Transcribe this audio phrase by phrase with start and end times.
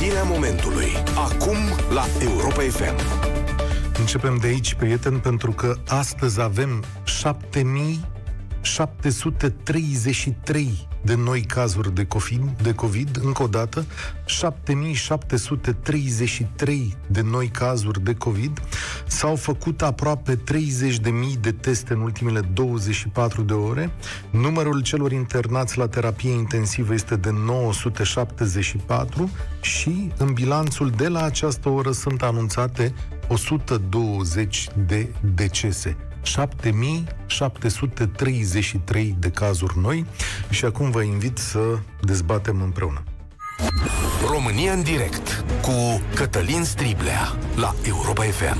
[0.00, 0.88] Știrea momentului.
[1.14, 1.56] Acum
[1.90, 2.94] la Europa FM.
[3.98, 6.84] Începem de aici, prieten, pentru că astăzi avem
[8.72, 13.84] 7733 de noi cazuri de COVID, de COVID, încă o dată,
[14.24, 18.62] 7733 de noi cazuri de COVID.
[19.06, 20.40] S-au făcut aproape 30.000
[21.40, 23.90] de teste în ultimele 24 de ore.
[24.30, 31.68] Numărul celor internați la terapie intensivă este de 974 și în bilanțul de la această
[31.68, 32.94] oră sunt anunțate
[33.28, 35.96] 120 de decese.
[36.22, 40.06] 7733 de cazuri noi
[40.50, 43.02] și acum vă invit să dezbatem împreună.
[44.30, 48.58] România în direct cu Cătălin Striblea la Europa FM.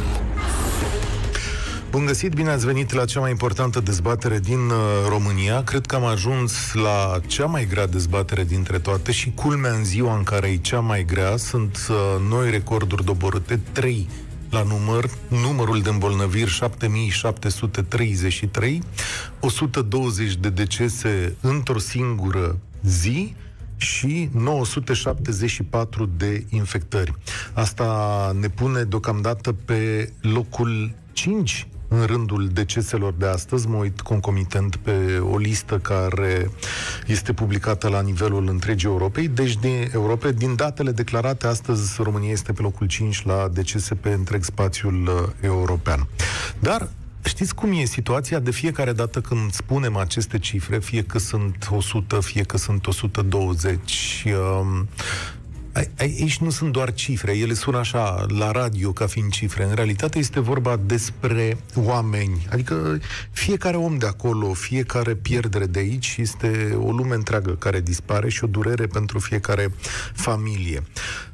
[1.90, 4.76] Bun găsit, bine ați venit la cea mai importantă dezbatere din uh,
[5.08, 5.62] România.
[5.62, 10.16] Cred că am ajuns la cea mai grea dezbatere dintre toate și culmea în ziua
[10.16, 11.96] în care e cea mai grea sunt uh,
[12.28, 14.08] noi recorduri doborâte, 3
[14.50, 18.82] la număr, numărul de îmbolnăviri 7733,
[19.40, 23.34] 120 de decese într-o singură zi
[23.76, 27.14] și 974 de infectări.
[27.52, 34.76] Asta ne pune deocamdată pe locul 5 în rândul deceselor de astăzi, mă uit concomitent
[34.76, 36.50] pe o listă care
[37.06, 39.28] este publicată la nivelul întregii Europei.
[39.28, 44.08] Deci, din Europe, din datele declarate astăzi, România este pe locul 5 la decese pe
[44.08, 46.08] întreg spațiul uh, european.
[46.58, 46.88] Dar
[47.24, 52.20] Știți cum e situația de fiecare dată când spunem aceste cifre, fie că sunt 100,
[52.20, 54.24] fie că sunt 120,
[54.60, 54.88] um,
[55.98, 59.64] Aici nu sunt doar cifre, ele sună așa la radio ca fiind cifre.
[59.64, 62.46] În realitate este vorba despre oameni.
[62.52, 62.98] Adică
[63.30, 68.44] fiecare om de acolo, fiecare pierdere de aici este o lume întreagă care dispare și
[68.44, 69.72] o durere pentru fiecare
[70.14, 70.82] familie.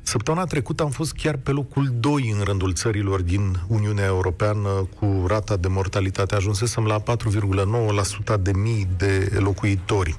[0.02, 5.24] Săptămâna trecută am fost chiar pe locul 2 în rândul țărilor din Uniunea Europeană cu
[5.26, 6.34] rata de mortalitate.
[6.34, 10.16] Ajunsesem la 4,9% de mii de locuitori.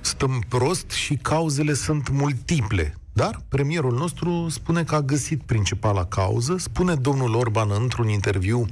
[0.00, 6.56] Stăm prost și cauzele sunt multiple dar premierul nostru spune că a găsit principala cauză,
[6.58, 8.64] spune domnul Orban într-un interviu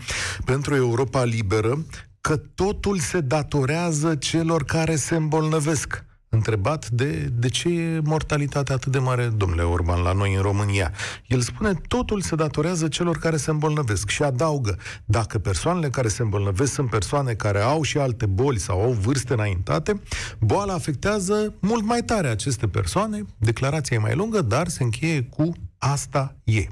[0.44, 1.84] pentru Europa Liberă
[2.21, 8.93] că totul se datorează celor care se îmbolnăvesc întrebat de, de ce e mortalitatea atât
[8.93, 10.93] de mare, domnule Orban, la noi în România.
[11.27, 16.23] El spune, totul se datorează celor care se îmbolnăvesc și adaugă, dacă persoanele care se
[16.23, 20.00] îmbolnăvesc sunt persoane care au și alte boli sau au vârste înaintate,
[20.39, 25.53] boala afectează mult mai tare aceste persoane, declarația e mai lungă, dar se încheie cu
[25.78, 26.67] asta e.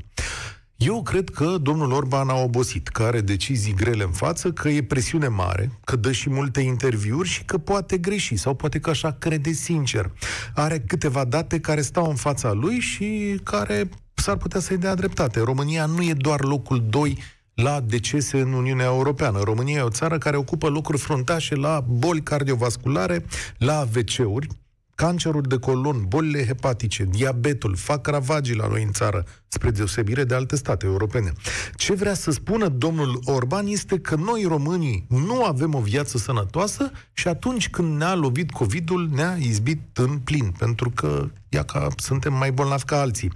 [0.84, 4.82] Eu cred că domnul Orban a obosit, că are decizii grele în față, că e
[4.82, 9.16] presiune mare, că dă și multe interviuri și că poate greși sau poate că așa
[9.18, 10.10] crede sincer.
[10.54, 15.40] Are câteva date care stau în fața lui și care s-ar putea să-i dea dreptate.
[15.40, 17.18] România nu e doar locul 2
[17.54, 19.40] la decese în Uniunea Europeană.
[19.42, 23.24] România e o țară care ocupă locuri fruntașe la boli cardiovasculare,
[23.58, 24.46] la AVC-uri,
[24.94, 30.34] cancerul de colon, bolile hepatice, diabetul, fac ravagii la noi în țară, spre deosebire de
[30.34, 31.32] alte state europene.
[31.74, 36.90] Ce vrea să spună domnul Orban este că noi românii nu avem o viață sănătoasă
[37.12, 42.34] și atunci când ne-a lovit COVID-ul ne-a izbit în plin, pentru că ia că suntem
[42.34, 43.32] mai bolnavi ca alții.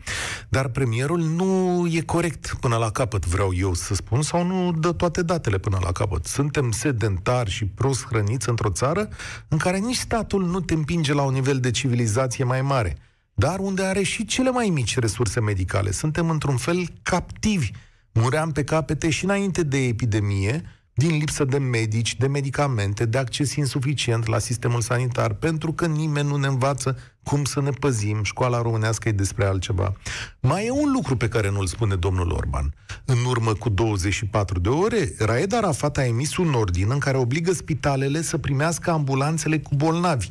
[0.48, 4.92] Dar premierul nu e corect până la capăt, vreau eu să spun, sau nu dă
[4.92, 6.24] toate datele până la capăt.
[6.24, 9.08] Suntem sedentari și prost hrăniți într-o țară
[9.48, 12.96] în care nici statul nu te împinge la un nivel de civilizație mai mare
[13.38, 15.90] dar unde are și cele mai mici resurse medicale.
[15.90, 17.70] Suntem într-un fel captivi.
[18.12, 20.62] Muream pe capete și înainte de epidemie,
[20.94, 26.28] din lipsă de medici, de medicamente, de acces insuficient la sistemul sanitar, pentru că nimeni
[26.28, 26.98] nu ne învață
[27.30, 29.92] cum să ne păzim, școala românească e despre altceva.
[30.40, 32.74] Mai e un lucru pe care nu-l spune domnul Orban.
[33.04, 37.52] În urmă cu 24 de ore, Raed Arafat a emis un ordin în care obligă
[37.52, 40.28] spitalele să primească ambulanțele cu bolnavi.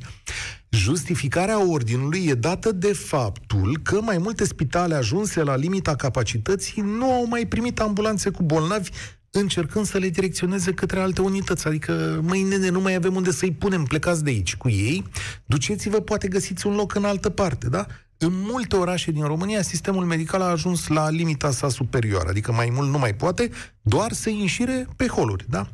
[0.69, 7.11] Justificarea ordinului e dată de faptul că mai multe spitale ajunse la limita capacității nu
[7.11, 8.89] au mai primit ambulanțe cu bolnavi
[9.39, 11.67] încercând să le direcționeze către alte unități.
[11.67, 15.03] Adică, măi, nene, nu mai avem unde să-i punem, plecați de aici cu ei,
[15.45, 17.85] duceți-vă, poate găsiți un loc în altă parte, da?
[18.17, 22.69] În multe orașe din România, sistemul medical a ajuns la limita sa superioară, adică mai
[22.73, 23.49] mult nu mai poate,
[23.81, 25.67] doar să înșire pe holuri, da?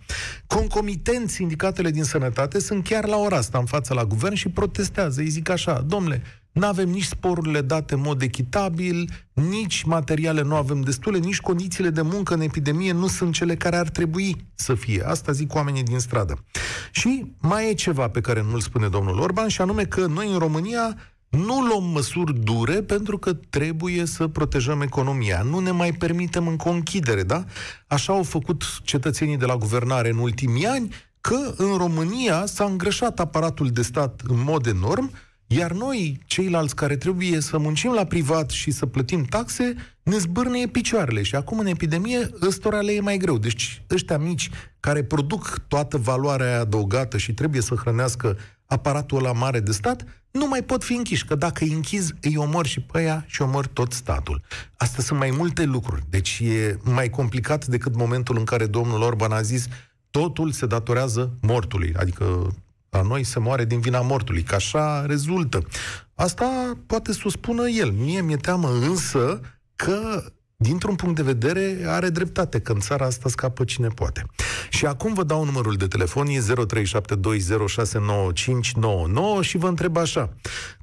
[0.47, 5.21] Concomitent, sindicatele din sănătate sunt chiar la ora asta în fața la guvern și protestează.
[5.21, 10.55] Îi zic așa, domnule, nu avem nici sporurile date în mod echitabil, nici materiale nu
[10.55, 14.73] avem destule, nici condițiile de muncă în epidemie nu sunt cele care ar trebui să
[14.73, 15.03] fie.
[15.05, 16.43] Asta zic oamenii din stradă.
[16.91, 20.37] Și mai e ceva pe care nu-l spune domnul Orban, și anume că noi în
[20.37, 20.97] România
[21.29, 25.41] nu luăm măsuri dure pentru că trebuie să protejăm economia.
[25.41, 27.45] Nu ne mai permitem încă o închidere, da?
[27.87, 33.19] Așa au făcut cetățenii de la guvernare în ultimii ani, că în România s-a îngrășat
[33.19, 35.11] aparatul de stat în mod enorm,
[35.57, 40.67] iar noi, ceilalți care trebuie să muncim la privat și să plătim taxe, ne zbârne
[40.67, 41.21] picioarele.
[41.21, 43.37] Și acum, în epidemie, ăstora le e mai greu.
[43.37, 44.49] Deci, ăștia mici
[44.79, 50.47] care produc toată valoarea adăugată și trebuie să hrănească aparatul ăla mare de stat, nu
[50.47, 53.67] mai pot fi închiși, că dacă îi închizi, îi omor și pe ea și omor
[53.67, 54.41] tot statul.
[54.77, 56.03] Astea sunt mai multe lucruri.
[56.09, 59.67] Deci e mai complicat decât momentul în care domnul Orban a zis
[60.11, 61.93] totul se datorează mortului.
[61.97, 62.55] Adică
[62.91, 65.67] la noi se moare din vina mortului, că așa rezultă.
[66.15, 67.91] Asta poate să o spună el.
[67.91, 69.41] Mie mi-e teamă însă
[69.75, 70.23] că
[70.55, 74.25] dintr-un punct de vedere, are dreptate, că în țara asta scapă cine poate.
[74.69, 76.43] Și acum vă dau numărul de telefon, e 0372069599
[79.41, 80.33] și vă întreb așa.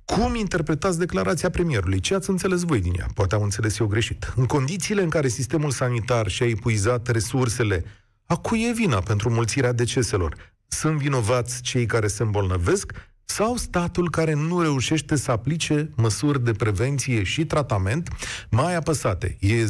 [0.04, 2.00] Cum interpretați declarația premierului?
[2.00, 3.06] Ce ați înțeles voi din ea?
[3.14, 4.32] Poate am înțeles eu greșit.
[4.36, 7.84] În condițiile în care sistemul sanitar și-a epuizat resursele,
[8.26, 10.56] a cui e vina pentru mulțirea deceselor?
[10.68, 16.52] Sunt vinovați cei care se îmbolnăvesc sau statul care nu reușește să aplice măsuri de
[16.52, 18.08] prevenție și tratament
[18.50, 19.36] mai apăsate.
[19.40, 19.66] E 0372069599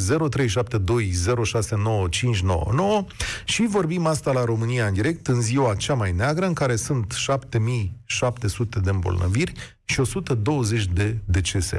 [3.45, 7.11] și vorbim asta la România în direct în ziua cea mai neagră în care sunt
[7.11, 9.51] 7700 de îmbolnăviri
[9.85, 11.77] și 120 de decese.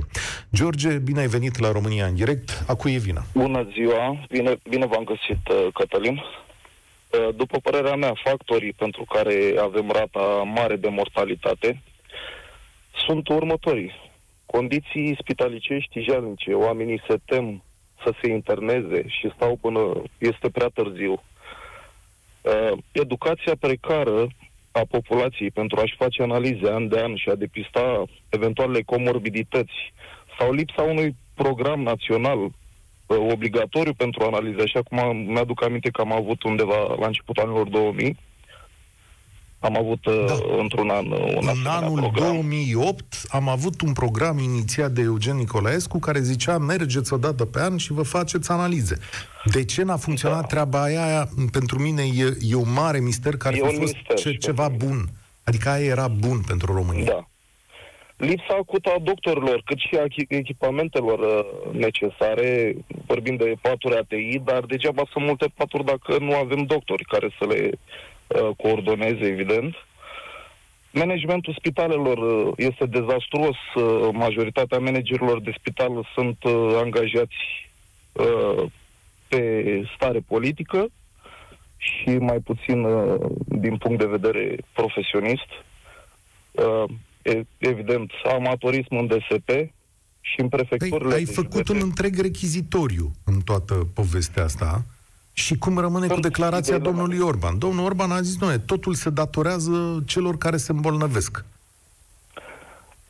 [0.54, 2.64] George, bine ai venit la România în direct.
[2.66, 3.22] A cui e vina?
[3.34, 6.20] Bună ziua, bine, bine v-am găsit, uh, Cătălin.
[7.10, 11.82] Uh, după părerea mea, factorii pentru care avem rata mare de mortalitate
[13.06, 13.92] sunt următorii.
[14.46, 17.62] Condiții spitalicești jalnice, oamenii se tem
[18.04, 21.12] să se interneze și stau până este prea târziu.
[21.12, 24.28] Uh, educația precară
[24.70, 29.92] a populației pentru a-și face analize an de an și a depista eventualele comorbidități
[30.38, 32.50] sau lipsa unui program național
[33.14, 38.16] obligatoriu pentru analize, așa cum mi-aduc aminte că am avut undeva la începutul anilor 2000,
[39.60, 40.32] am avut uh, da.
[40.32, 42.32] uh, într-un an uh, un În anul program.
[42.32, 47.60] 2008 am avut un program inițiat de Eugen Nicolaescu care zicea mergeți o dată pe
[47.60, 48.98] an și vă faceți analize.
[49.44, 50.46] De ce n-a funcționat da.
[50.46, 51.28] treaba aia?
[51.52, 55.08] Pentru mine e, e un mare mister care e a fost ce, ceva bun.
[55.44, 57.04] Adică aia era bun pentru România.
[57.04, 57.24] Da
[58.20, 62.76] lipsa acută a doctorilor, cât și a echipamentelor uh, necesare,
[63.06, 67.46] vorbim de paturi ATI, dar degeaba sunt multe paturi dacă nu avem doctori care să
[67.46, 69.74] le uh, coordoneze, evident.
[70.92, 73.56] Managementul spitalelor uh, este dezastruos.
[73.74, 77.68] Uh, majoritatea managerilor de spital sunt uh, angajați
[78.12, 78.64] uh,
[79.28, 79.64] pe
[79.94, 80.88] stare politică
[81.76, 83.14] și mai puțin uh,
[83.46, 85.48] din punct de vedere profesionist.
[87.34, 89.48] Uh, evident, amatorism în DSP
[90.20, 91.08] și în prefecturile...
[91.08, 94.84] Păi, ai făcut un întreg rechizitoriu în toată povestea asta
[95.32, 97.58] și cum rămâne Sunt cu declarația de domnului Orban?
[97.58, 101.44] Domnul Orban a zis, nu, totul se datorează celor care se îmbolnăvesc.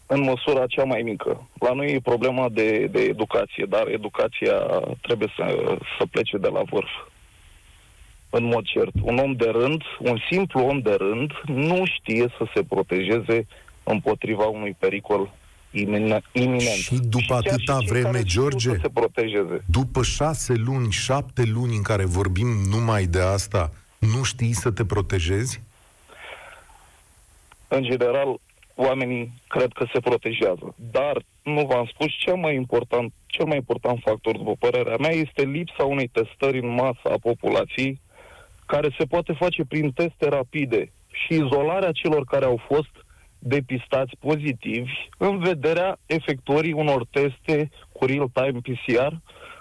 [0.07, 1.49] În măsura cea mai mică.
[1.59, 4.55] La noi e problema de, de educație, dar educația
[5.01, 6.91] trebuie să, să plece de la vârf
[8.31, 8.93] în mod cert.
[9.03, 13.47] Un om de rând, un simplu om de rând, nu știe să se protejeze
[13.91, 15.31] împotriva unui pericol
[15.71, 16.23] iminent.
[16.63, 19.65] Și după și atâta vreme, George, se protejeze.
[19.67, 24.85] după șase luni, șapte luni în care vorbim numai de asta, nu știi să te
[24.85, 25.63] protejezi?
[27.69, 28.41] În general,
[28.75, 30.75] oamenii cred că se protejează.
[30.91, 35.43] Dar, nu v-am spus, cel mai important, cel mai important factor, după părerea mea, este
[35.43, 38.01] lipsa unei testări în masă a populației,
[38.67, 43.00] care se poate face prin teste rapide și izolarea celor care au fost
[43.41, 49.13] depistați pozitivi în vederea efectuării unor teste cu real-time PCR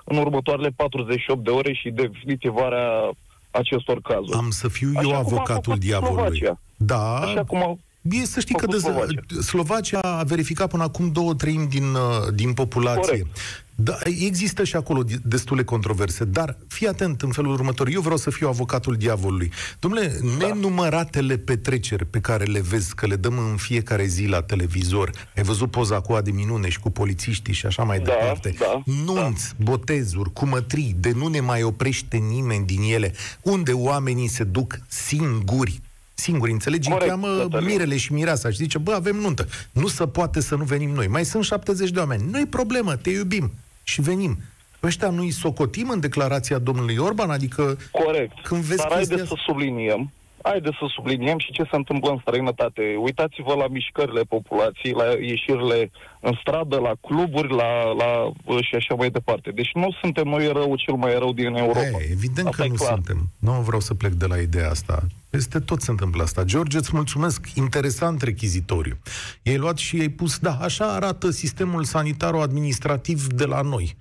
[0.04, 3.12] în următoarele 48 de ore și definitivarea
[3.52, 4.38] acestor cazuri.
[4.38, 6.38] Am să fiu eu Așa avocatul diavolului.
[6.38, 6.60] Slovacia.
[6.78, 7.16] Da.
[7.16, 9.22] Așa cum au E să știi că de, Slovacia.
[9.42, 13.02] Slovacia a verificat până acum două treimi din, uh, din populație.
[13.02, 13.38] Corect.
[13.82, 17.88] Da, există și acolo destule controverse, dar fii atent în felul următor.
[17.88, 19.52] Eu vreau să fiu avocatul diavolului.
[19.80, 20.46] Domnule, da.
[20.46, 25.44] nenumăratele petreceri pe care le vezi, că le dăm în fiecare zi la televizor, ai
[25.44, 29.54] văzut poza cu de minune și cu polițiștii și așa mai da, departe, da, nunți,
[29.58, 29.64] da.
[29.64, 35.82] botezuri, cumătrii, de nu ne mai oprește nimeni din ele, unde oamenii se duc singuri
[36.14, 36.90] singuri, înțelegi?
[36.90, 37.68] Corect, cheamă Cătălin.
[37.68, 39.48] mirele și mireasa și zice, bă, avem nuntă.
[39.72, 41.08] Nu se poate să nu venim noi.
[41.08, 42.24] Mai sunt 70 de oameni.
[42.32, 43.52] Nu-i problemă, te iubim
[43.90, 44.38] și venim.
[44.84, 47.30] Ăștia nu-i socotim în declarația domnului Orban?
[47.30, 47.78] Adică...
[47.92, 48.34] Corect.
[48.44, 50.12] Când vezi Dar haideți să subliniem
[50.44, 52.82] haideți să subliniem și ce se întâmplă în străinătate.
[53.00, 58.32] Uitați-vă la mișcările populației, la ieșirile în stradă, la cluburi, la, la
[58.62, 59.52] și așa mai departe.
[59.52, 61.80] Deci nu suntem noi rău cel mai rău din Europa.
[61.80, 62.94] Hey, evident asta că nu clar.
[62.94, 63.30] suntem.
[63.40, 65.08] Nu vreau să plec de la ideea asta.
[65.30, 66.44] Peste tot se întâmplă asta.
[66.44, 67.48] George, îți mulțumesc.
[67.56, 68.98] Interesant rechizitoriu.
[69.44, 73.96] I-ai luat și i-ai pus, da, așa arată sistemul sanitar-administrativ de la noi.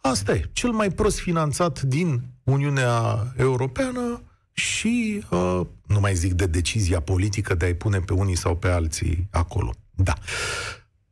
[0.00, 2.92] Asta e, cel mai prost finanțat din Uniunea
[3.36, 4.22] Europeană,
[4.52, 8.68] și uh, nu mai zic de decizia politică de a-i pune pe unii sau pe
[8.68, 9.70] alții acolo.
[9.94, 10.14] Da.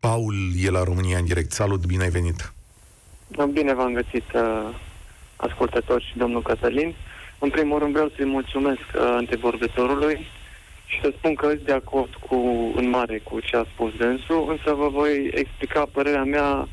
[0.00, 1.52] Paul e la România în direct.
[1.52, 2.52] Salut, bine ai venit!
[3.52, 4.74] Bine v-am găsit, uh,
[5.36, 6.94] ascultători și domnul Cătălin.
[7.38, 10.26] În primul rând vreau să-i mulțumesc uh, antevorbitorului
[10.86, 12.36] și să spun că sunt de acord cu,
[12.76, 16.68] în mare cu ce a spus dânsul, însă vă voi explica părerea mea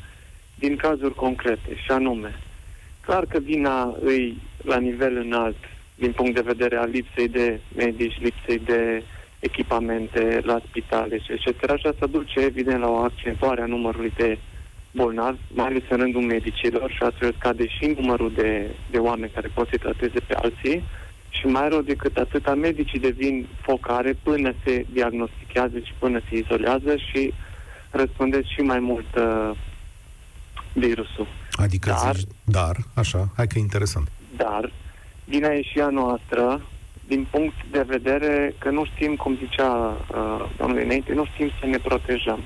[0.54, 2.38] din cazuri concrete, și anume,
[3.00, 5.56] clar că vina îi la nivel înalt
[5.98, 9.02] din punct de vedere al lipsei de medici, lipsei de
[9.38, 11.78] echipamente la spitale și etc.
[11.78, 14.38] Și asta duce, evident, la o accentuare a numărului de
[14.90, 19.50] bolnavi, mai ales în rândul medicilor și astfel scade și numărul de, de oameni care
[19.54, 20.84] pot să trateze pe alții
[21.28, 26.96] și mai rău decât atâta, medicii devin focare până se diagnostichează și până se izolează
[26.96, 27.32] și
[27.90, 29.50] răspundesc și mai mult uh,
[30.72, 31.26] virusul.
[31.52, 34.08] Adică dar, zici, dar, așa, hai că e interesant.
[34.36, 34.72] Dar,
[35.28, 36.62] Vina e și a noastră,
[37.06, 41.66] din punct de vedere că nu știm, cum zicea uh, domnul înainte, nu știm să
[41.66, 42.40] ne protejăm.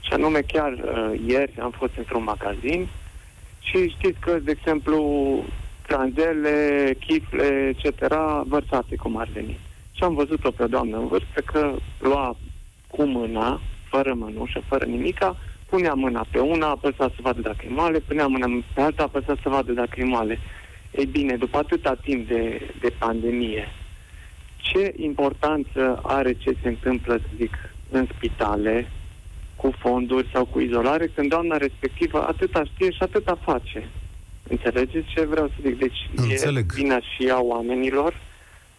[0.00, 2.88] Și anume, chiar uh, ieri am fost într-un magazin
[3.60, 4.98] și știți că, de exemplu,
[5.86, 9.58] tranzele, chifle, etc., vărsate cum ar veni.
[9.92, 12.36] Și am văzut-o pe o doamnă în vârstă că lua
[12.86, 15.36] cu mâna, fără mănușă, fără nimica,
[15.68, 19.34] punea mâna pe una, apăsa să vadă dacă e moale, punea mâna pe alta, apăsa
[19.42, 20.38] să vadă dacă e moale.
[20.90, 23.68] Ei bine, după atâta timp de, de pandemie,
[24.56, 27.54] ce importanță are ce se întâmplă, să zic,
[27.90, 28.90] în spitale,
[29.56, 33.88] cu fonduri sau cu izolare, când doamna respectivă atâta știe și atâta face.
[34.48, 35.78] Înțelegeți ce vreau să zic?
[35.78, 36.70] Deci Înțeleg.
[36.72, 38.20] e vina și a oamenilor,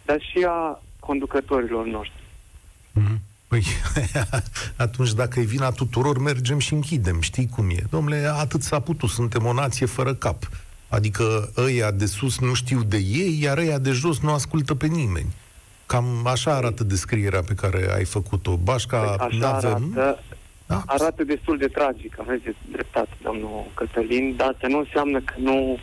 [0.06, 2.24] dar și a conducătorilor noștri.
[3.00, 3.30] Mm-hmm.
[3.48, 3.63] Păi,
[4.86, 7.22] atunci dacă e vina tuturor, mergem și închidem.
[7.22, 7.84] Știi cum e?
[7.89, 10.50] Domnule, atât s-a putut, suntem o nație fără cap.
[10.92, 14.88] Adică ăia de sus nu știu de ei, iar ăia de jos nu ascultă pe
[14.88, 15.34] nimeni.
[15.86, 18.56] Cam așa arată descrierea pe care ai făcut-o.
[18.56, 19.94] Bașca, păi așa avem...
[19.96, 20.20] arată,
[20.66, 20.84] da?
[20.86, 25.78] arată destul de tragic, aveți dreptate, domnul Cătălin, dar asta nu înseamnă că nu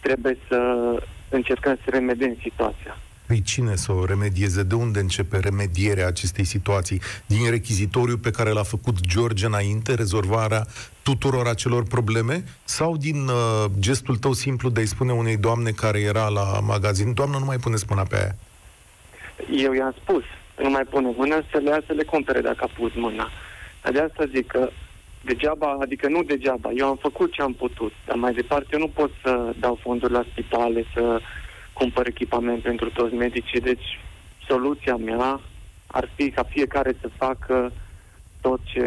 [0.00, 0.58] trebuie să
[1.28, 2.98] încercăm să remediem situația.
[3.30, 4.62] Păi cine să o remedieze?
[4.62, 7.00] De unde începe remedierea acestei situații?
[7.26, 10.66] Din rechizitoriu pe care l-a făcut George înainte, rezolvarea
[11.02, 12.44] tuturor acelor probleme?
[12.64, 17.14] Sau din uh, gestul tău simplu de a-i spune unei doamne care era la magazin,
[17.14, 18.34] doamnă, nu mai pune mâna pe aia?
[19.64, 20.24] Eu i-am spus,
[20.62, 23.30] nu mai pune mâna, să le ia să le cumpere dacă a pus mâna.
[23.82, 24.70] Dar de asta zic că
[25.20, 28.88] degeaba, adică nu degeaba, eu am făcut ce am putut, dar mai departe eu nu
[28.88, 31.20] pot să dau fonduri la spitale, să
[31.72, 33.98] cumpăr echipament pentru toți medicii, deci
[34.48, 35.40] soluția mea
[35.86, 37.72] ar fi ca fiecare să facă
[38.40, 38.86] tot ce,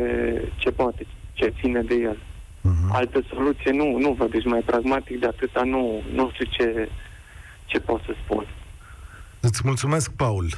[0.57, 2.17] ce poate, ce ține de el.
[2.17, 2.91] Uh-huh.
[2.91, 6.89] Altă soluție nu, nu văd, deci mai pragmatic de atâta nu, nu știu ce,
[7.65, 8.45] ce pot să spun.
[9.45, 10.57] Îți mulțumesc, Paul.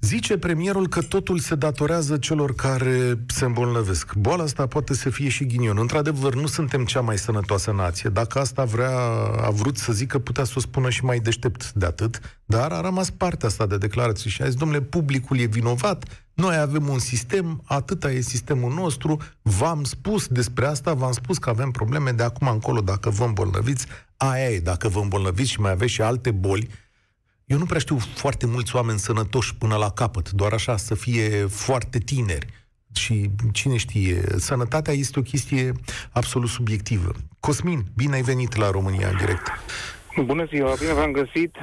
[0.00, 4.14] Zice premierul că totul se datorează celor care se îmbolnăvesc.
[4.14, 5.78] Boala asta poate să fie și ghinion.
[5.78, 8.10] Într-adevăr, nu suntem cea mai sănătoasă nație.
[8.10, 8.98] Dacă asta vrea,
[9.42, 12.80] a vrut să zică, putea să o spună și mai deștept de atât, dar a
[12.80, 16.04] rămas partea asta de declarații și a zis, domnule, publicul e vinovat,
[16.34, 21.50] noi avem un sistem, atâta e sistemul nostru, v-am spus despre asta, v-am spus că
[21.50, 25.70] avem probleme de acum încolo, dacă vă îmbolnăviți, aia e, dacă vă îmbolnăviți și mai
[25.70, 26.68] aveți și alte boli,
[27.46, 31.46] eu nu prea știu foarte mulți oameni sănătoși până la capăt, doar așa, să fie
[31.46, 32.46] foarte tineri.
[32.94, 35.72] Și cine știe, sănătatea este o chestie
[36.12, 37.12] absolut subiectivă.
[37.40, 39.46] Cosmin, bine ai venit la România în direct.
[40.24, 41.56] Bună ziua, bine v-am găsit.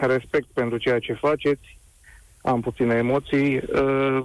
[0.00, 1.78] Respect pentru ceea ce faceți.
[2.42, 3.56] Am puține emoții.
[3.56, 4.24] Uh,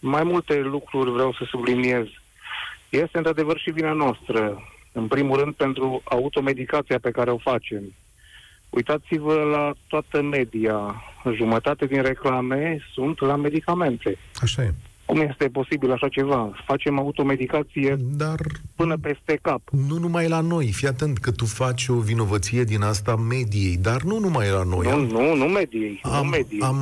[0.00, 2.06] mai multe lucruri vreau să subliniez.
[2.88, 4.62] Este într-adevăr și vina noastră.
[4.92, 7.94] În primul rând pentru automedicația pe care o facem
[8.70, 11.02] Uitați-vă la toată media.
[11.34, 14.18] Jumătate din reclame sunt la medicamente.
[14.42, 14.74] Așa e.
[15.08, 16.50] Cum este posibil așa ceva?
[16.66, 18.38] Facem automedicație Dar
[18.74, 19.60] până peste cap.
[19.88, 20.66] Nu numai la noi.
[20.72, 24.86] Fii atent că tu faci o vinovăție din asta mediei, dar nu numai la noi.
[24.86, 26.00] Nu, am, nu, nu mediei.
[26.02, 26.60] Am, nu mediei.
[26.60, 26.78] Am,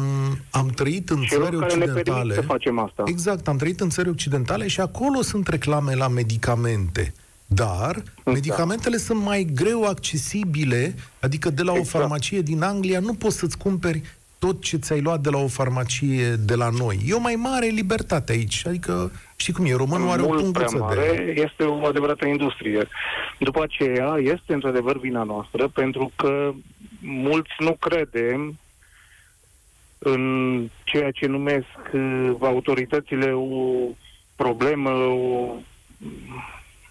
[0.50, 2.35] am trăit în țări occidentale.
[2.35, 3.02] să facem asta.
[3.07, 7.14] Exact, am trăit în țări occidentale și acolo sunt reclame la medicamente.
[7.46, 8.32] Dar da.
[8.32, 11.94] medicamentele sunt mai greu accesibile, adică de la exact.
[11.94, 14.02] o farmacie din Anglia nu poți să-ți cumperi
[14.38, 16.98] tot ce ți-ai luat de la o farmacie de la noi.
[17.06, 18.62] E o mai mare libertate aici.
[18.66, 21.40] Adică, știi cum e, românul are Mult o prea punguță mare, de...
[21.42, 22.88] este o adevărată industrie.
[23.38, 26.52] După aceea, este într-adevăr vina noastră, pentru că
[27.00, 28.58] mulți nu credem
[29.98, 33.88] în ceea ce numesc uh, autoritățile o
[34.36, 35.52] problemă, o,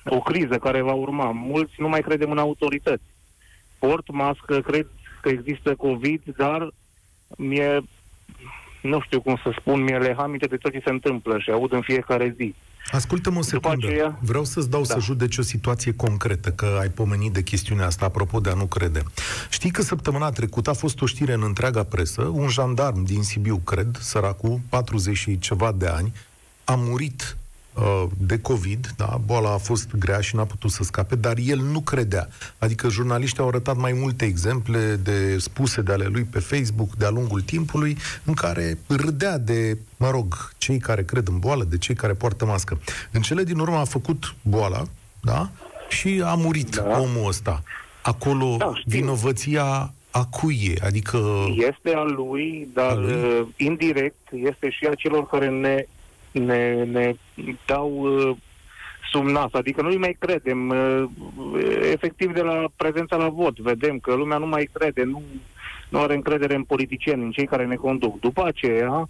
[0.09, 1.31] o criză care va urma.
[1.31, 3.03] Mulți nu mai credem în autorități.
[3.79, 4.87] Port mască, cred
[5.21, 6.69] că există COVID, dar
[7.37, 7.81] mie,
[8.81, 11.71] nu știu cum să spun, mie le aminte de tot ce se întâmplă și aud
[11.73, 12.55] în fiecare zi.
[12.91, 13.87] Ascultă-mă o După secundă.
[13.87, 14.93] aceea- Vreau să-ți dau Da.
[14.93, 18.65] să judeci o situație concretă, că ai pomenit de chestiunea asta, apropo de a nu
[18.65, 19.03] crede.
[19.49, 23.57] Știi că săptămâna trecută a fost o știre în întreaga presă, un jandarm din Sibiu,
[23.57, 26.13] cred, săracul, 40 și ceva de ani,
[26.63, 27.44] a murit uh,
[28.17, 31.79] de COVID, da, boala a fost grea și n-a putut să scape, dar el nu
[31.79, 32.27] credea.
[32.57, 37.09] Adică jurnaliștii au arătat mai multe exemple de spuse de ale lui pe Facebook de-a
[37.09, 41.95] lungul timpului, în care râdea de, mă rog, cei care cred în boală, de cei
[41.95, 42.79] care poartă mască.
[43.11, 44.83] În cele din urmă a făcut boala,
[45.21, 45.49] da,
[45.89, 46.99] și a murit Da.
[46.99, 47.63] omul ăsta.
[48.01, 48.91] Acolo Da, știu.
[48.99, 50.85] vinovăția a cui e?
[50.85, 51.19] Adică...
[51.57, 53.13] Este al lui, dar Al lui?
[53.13, 55.85] uh, indirect este și a celor care ne,
[56.39, 57.15] ne, ne
[57.65, 58.37] dau uh,
[59.11, 59.53] sub nas.
[59.53, 60.69] Adică nu mai credem.
[60.69, 61.03] Uh,
[61.91, 65.23] efectiv, de la prezența la vot, vedem că lumea nu mai crede, nu,
[65.89, 68.19] nu are încredere în politicieni, în cei care ne conduc.
[68.19, 69.09] După aceea,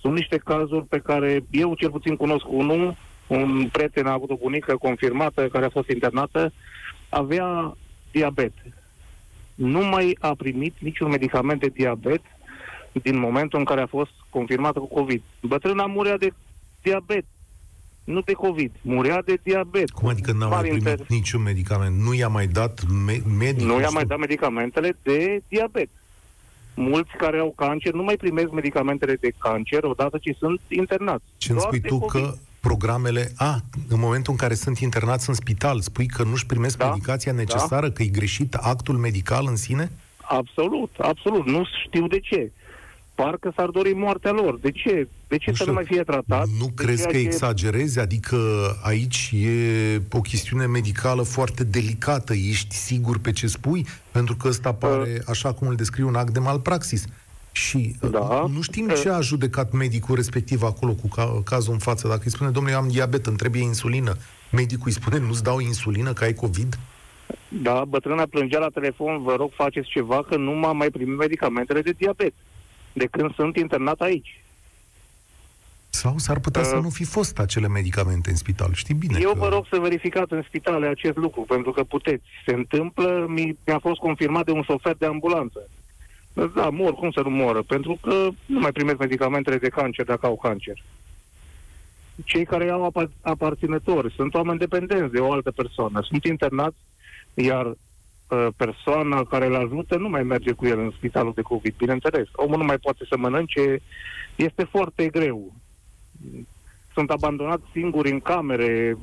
[0.00, 4.36] sunt niște cazuri pe care eu cel puțin cunosc unul, un prieten a avut o
[4.36, 6.52] bunică confirmată care a fost internată,
[7.08, 7.76] avea
[8.10, 8.52] diabet.
[9.54, 12.20] Nu mai a primit niciun medicament de diabet
[12.92, 15.22] din momentul în care a fost confirmată cu COVID.
[15.40, 16.32] Bătrâna murea de
[16.88, 17.24] diabet,
[18.04, 18.70] nu de COVID.
[18.80, 19.90] Murea de diabet.
[19.90, 21.96] Cum adică n-a mai Mari primit inter- niciun medicament?
[22.00, 23.66] Nu i-a mai dat me- medicul?
[23.66, 25.88] Nu i-a știu- mai dat medicamentele de diabet.
[26.74, 31.24] Mulți care au cancer nu mai primesc medicamentele de cancer odată ce sunt internați.
[31.36, 32.22] Ce îmi Doar spui de tu COVID.
[32.22, 33.32] că programele...
[33.36, 37.32] A, în momentul în care sunt internați în spital, spui că nu-și primesc Da, medicația
[37.32, 39.90] necesară, că e greșit actul medical în sine?
[40.22, 41.46] Absolut, absolut.
[41.46, 42.52] Nu știu de ce.
[43.14, 44.58] Parcă s-ar dori moartea lor.
[44.58, 45.08] De ce?
[45.28, 45.66] De ce Nu să știu.
[45.66, 46.46] nu mai fie tratat?
[46.58, 47.98] Nu De crezi ceea că ce- exagerezi?
[47.98, 48.36] Adică
[48.82, 52.32] aici e o chestiune medicală foarte delicată.
[52.34, 53.86] Ești sigur pe ce spui?
[54.12, 57.04] Pentru că ăsta pare, așa cum îl descrie, un act de malpraxis.
[57.52, 58.46] Și uh, Da.
[58.52, 58.98] nu știm Uh.
[59.02, 62.08] ce a judecat medicul respectiv acolo cu ca- cazul în față.
[62.08, 64.16] Dacă îi spune, domnule, eu am diabet, îmi trebuie insulină,
[64.52, 66.78] medicul îi spune, nu-ți dau insulină, că ai COVID?
[67.48, 71.80] Da, bătrâna plângea la telefon, vă rog faceți ceva că nu m-am mai primit medicamentele
[71.82, 72.32] de diabet
[72.94, 74.38] de când sunt internat aici.
[75.90, 76.66] Sau s-ar putea Uh.
[76.66, 78.72] să nu fi fost acele medicamente în spital.
[78.72, 79.38] Știi bine Eu că...
[79.38, 82.24] vă rog să verificați în spitale acest lucru, pentru că puteți.
[82.46, 85.68] Se întâmplă, mi, mi-a fost confirmat de un șofer de ambulanță.
[86.54, 87.62] Da, mor, cum să nu moră?
[87.62, 90.82] Pentru că nu mai primesc medicamentele de cancer dacă au cancer.
[92.24, 96.00] Cei care au apa- aparținători sunt oameni dependenți de o altă persoană.
[96.08, 96.76] Sunt internați,
[97.34, 97.76] iar uh,
[98.56, 102.28] persoana care îl ajută nu mai merge cu el în spitalul de COVID, bineînțeles.
[102.32, 103.80] Omul nu mai poate să mănânce,
[104.36, 105.52] este foarte greu.
[106.94, 108.96] Sunt abandonați singuri în camere.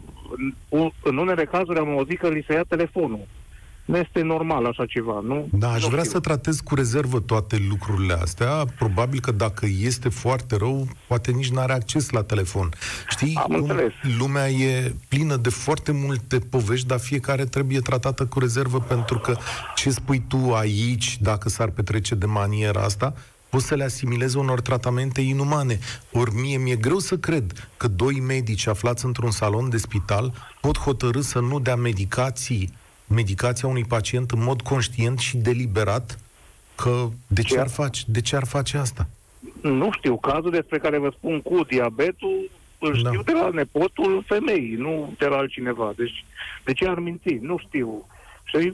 [0.69, 3.27] În, în unele cazuri am auzit că li se ia telefonul.
[3.85, 5.47] Nu este normal așa ceva, nu?
[5.51, 6.11] Da, aș nu vrea știu.
[6.13, 8.65] să tratez cu rezervă toate lucrurile astea.
[8.77, 12.69] Probabil că dacă este foarte rău, poate nici nu are acces la telefon.
[13.09, 13.91] Știi, Am înțeles.
[14.17, 19.37] lumea e plină de foarte multe povești, dar fiecare trebuie tratată cu rezervă pentru că
[19.75, 23.13] ce spui tu aici, dacă s-ar petrece de maniera asta,
[23.49, 25.79] poți să le asimilezi unor tratamente inumane.
[26.11, 30.77] Ori mie mi-e greu să cred că doi medici aflați într-un salon de spital pot
[30.77, 32.73] hotărâ să nu dea medicații
[33.11, 36.19] medicația unui pacient în mod conștient și deliberat
[36.75, 37.59] că de ce Ce?
[37.59, 39.07] ar face, de ce ar face asta?
[39.61, 43.09] Nu știu, cazul despre care vă spun cu diabetul, îl Da.
[43.09, 45.93] știu de la nepotul femeii, nu de la altcineva.
[45.95, 46.25] Deci,
[46.65, 47.33] de ce ar minți?
[47.41, 48.05] Nu știu.
[48.43, 48.73] Și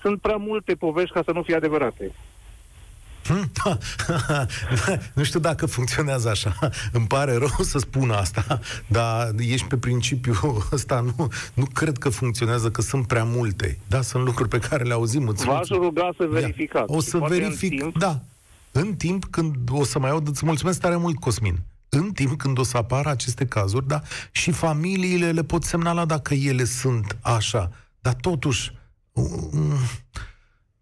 [0.00, 2.12] sunt prea multe povești ca să nu fie adevărate.
[3.26, 3.50] Hm?
[5.14, 6.56] nu știu dacă funcționează așa.
[6.92, 11.00] Îmi pare rău să spun asta, dar ești pe principiu ăsta.
[11.00, 13.78] Nu, nu cred că funcționează, că sunt prea multe.
[13.86, 15.26] Da, sunt lucruri pe care le auzim.
[15.28, 15.84] Îți V-aș mulțumesc.
[15.84, 16.92] ruga să verificați.
[16.92, 18.20] O Și să poate în verific, timp- da.
[18.72, 21.58] În timp când o să mai aud, îți mulțumesc tare mult, Cosmin.
[21.88, 26.34] În timp când o să apară aceste cazuri, da, și familiile le pot semnala dacă
[26.34, 27.70] ele sunt așa.
[28.00, 28.72] Dar totuși,
[29.12, 29.76] mm,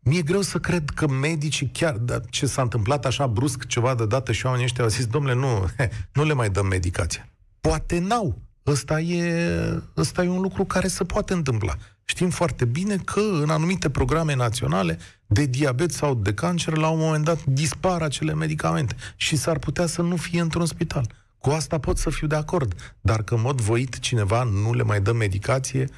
[0.09, 4.07] mi-e greu să cred că medicii chiar, dar ce s-a întâmplat așa brusc ceva de
[4.07, 5.69] dată și oamenii ăștia au zis, domnule, nu,
[6.17, 7.29] nu le mai dăm medicația.
[7.61, 8.39] Poate n-au.
[8.67, 11.75] Ăsta e, ăsta e un lucru care se poate întâmpla.
[12.05, 16.99] Știm foarte bine că în anumite programe naționale de diabet sau de cancer, la un
[16.99, 21.13] moment dat dispar acele medicamente și s-ar putea să nu fie într-un spital.
[21.39, 24.83] Cu asta pot să fiu de acord, dar că în mod voit cineva nu le
[24.83, 25.89] mai dă medicație,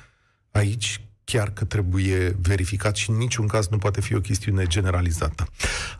[0.51, 5.47] aici chiar că trebuie verificat și în niciun caz nu poate fi o chestiune generalizată.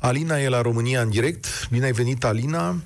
[0.01, 1.69] Alina e la România în direct.
[1.71, 2.77] Bine ai venit, Alina.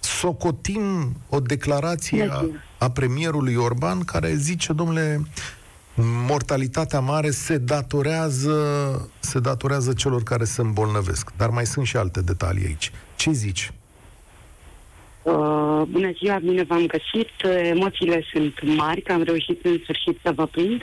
[0.00, 2.44] Socotim o declarație a,
[2.78, 5.20] a premierului Orban care zice, domnule,
[6.28, 8.56] mortalitatea mare se datorează,
[9.18, 11.32] se datorează celor care se îmbolnăvesc.
[11.36, 12.92] Dar mai sunt și alte detalii aici.
[13.16, 13.72] Ce zici?
[15.22, 17.30] Uh, bună ziua, bine v-am găsit.
[17.70, 20.82] Emoțiile sunt mari, că am reușit în sfârșit să vă prind.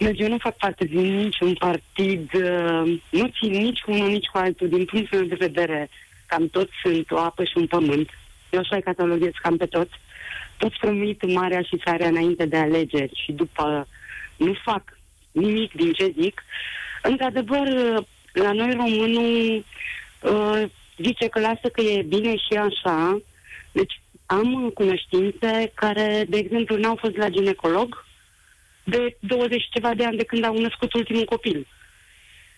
[0.00, 4.26] Deci eu nu fac parte din niciun partid, uh, nu țin nici cu unul, nici
[4.26, 5.90] cu altul, din punctul meu de vedere.
[6.26, 8.08] Cam toți sunt o apă și un pământ.
[8.50, 9.90] Eu așa cataloghez cam pe toți.
[10.56, 13.88] Toți promit marea și țara înainte de alegeri și după
[14.36, 14.82] nu fac
[15.32, 16.44] nimic din ce zic.
[17.02, 17.68] Într-adevăr,
[18.32, 19.64] la noi românul
[20.20, 20.62] uh,
[20.96, 23.20] zice că lasă că e bine și așa.
[23.72, 28.08] Deci am cunoștințe care, de exemplu, n-au fost la ginecolog
[28.84, 31.66] de 20 ceva de ani de când au născut ultimul copil.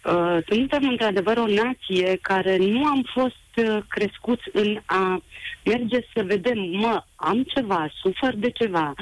[0.05, 5.23] Uh, suntem într-adevăr o nație care nu am fost uh, crescuți în a
[5.65, 8.95] merge să vedem, mă, am ceva, sufăr de ceva.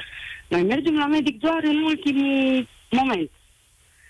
[0.49, 3.31] Noi mergem la medic doar în ultimul moment.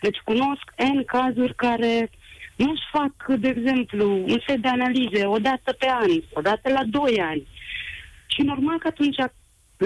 [0.01, 2.11] Deci cunosc N cazuri care
[2.57, 6.83] nu-și fac, de exemplu, un set de analize o dată pe an, o dată la
[6.85, 7.47] doi ani.
[8.27, 9.17] Și normal că atunci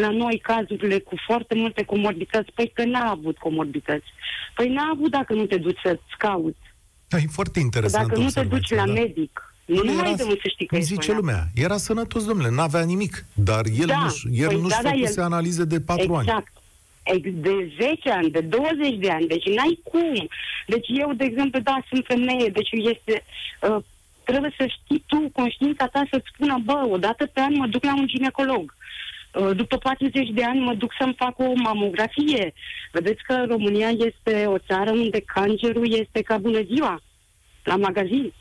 [0.01, 4.07] la noi cazurile cu foarte multe comorbități, păi că n-a avut comorbități.
[4.55, 6.65] Păi n-a avut dacă nu te duci să-ți cauți.
[7.09, 8.93] Da, e foarte interesant Dacă nu te duci la da.
[8.93, 13.25] medic, nu era, mai dăm să știi că zice lumea, era sănătos, domnule, n-avea nimic,
[13.35, 16.29] dar el da, nu-și, el păi nu-și da, făcuse da, analize de patru exact.
[16.29, 17.21] ani.
[17.33, 20.29] De 10 ani, de 20 de ani, deci n-ai cum.
[20.67, 23.25] Deci eu, de exemplu, da, sunt femeie, deci este...
[23.61, 23.77] Uh,
[24.25, 27.85] trebuie să știi tu, conștiința ta să-ți spună, bă, o dată pe an mă duc
[27.85, 28.75] la un ginecolog.
[29.35, 32.53] Uh, după 40 de ani mă duc să-mi fac o mamografie.
[32.93, 37.03] Vedeți că România este o țară unde cancerul este ca bună ziua,
[37.65, 38.33] la magazin.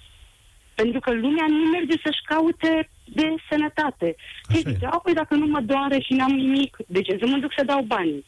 [0.76, 4.16] Pentru că lumea nu merge să-și caute de sănătate.
[4.52, 4.90] Ce zice?
[5.04, 7.82] Păi dacă nu mă doare și n-am nimic, de ce să mă duc să dau
[7.82, 8.26] bani?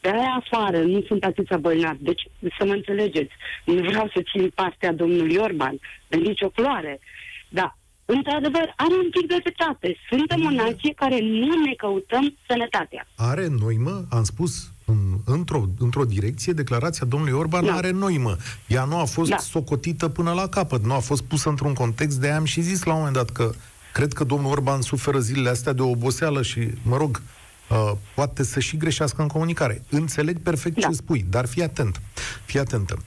[0.00, 2.04] De aia afară nu sunt atâția bolnavi.
[2.04, 2.22] Deci,
[2.58, 3.32] să mă înțelegeți,
[3.64, 7.00] nu vreau să țin partea domnului Orban, de nicio floare.
[7.48, 7.76] Da,
[8.16, 9.96] într-adevăr, are un pic de dreptate.
[10.10, 13.06] Suntem o nație care nu ne căutăm sănătatea.
[13.14, 17.72] Are noimă, am spus în, într-o, într-o direcție, declarația domnului Orban da.
[17.74, 18.36] are noimă.
[18.66, 19.36] Ea nu a fost da.
[19.36, 22.92] socotită până la capăt, nu a fost pusă într-un context de am și zis la
[22.92, 23.52] un moment dat că
[23.92, 27.22] cred că domnul Orban suferă zilele astea de oboseală și, mă rog,
[27.68, 29.82] uh, poate să și greșească în comunicare.
[29.88, 30.88] Înțeleg perfect da.
[30.88, 32.00] ce spui, dar fii atent.
[32.44, 32.98] Fii atentă.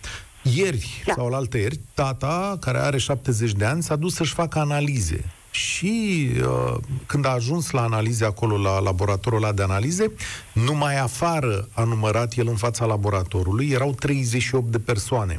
[0.44, 1.14] Ieri da.
[1.16, 5.26] sau la alte ieri, tata, care are 70 de ani, s-a dus să-și facă analize.
[5.52, 6.76] Și uh,
[7.06, 10.12] când a ajuns la analize acolo, la laboratorul ăla de analize,
[10.54, 15.38] numai afară a numărat el în fața laboratorului, erau 38 de persoane.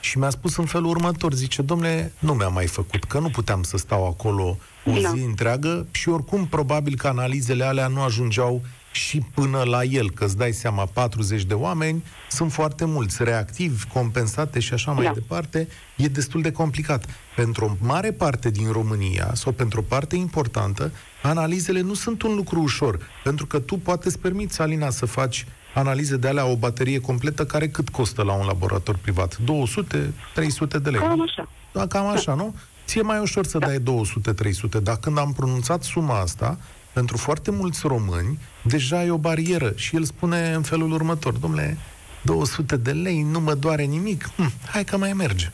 [0.00, 3.62] Și mi-a spus în felul următor, zice, domnule, nu mi-a mai făcut, că nu puteam
[3.62, 5.10] să stau acolo o zi da.
[5.10, 8.62] întreagă și oricum probabil că analizele alea nu ajungeau
[8.94, 13.86] și până la el, că îți dai seama, 40 de oameni sunt foarte mulți, reactivi,
[13.86, 15.12] compensate și așa mai da.
[15.12, 17.04] departe, e destul de complicat.
[17.36, 20.90] Pentru o mare parte din România, sau pentru o parte importantă,
[21.22, 25.46] analizele nu sunt un lucru ușor, pentru că tu poate îți permiți, Alina, să faci
[25.74, 29.36] analize de alea, o baterie completă, care cât costă la un laborator privat?
[29.36, 31.00] 200, 300 de lei?
[31.00, 31.48] Cam așa.
[31.72, 32.42] Da, cam așa, da.
[32.42, 32.54] nu?
[32.86, 33.66] Ție mai ușor să da.
[33.66, 36.58] dai 200-300, dar când am pronunțat suma asta,
[36.94, 39.72] pentru foarte mulți români, deja e o barieră.
[39.76, 41.76] Și el spune în felul următor, domnule,
[42.22, 45.46] 200 de lei, nu mă doare nimic, hm, hai că mai merge.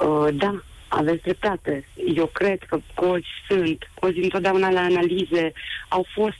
[0.00, 1.84] Uh, da, aveți dreptate.
[2.14, 5.52] Eu cred că cozi sunt, cozi întotdeauna la analize
[5.88, 6.38] au fost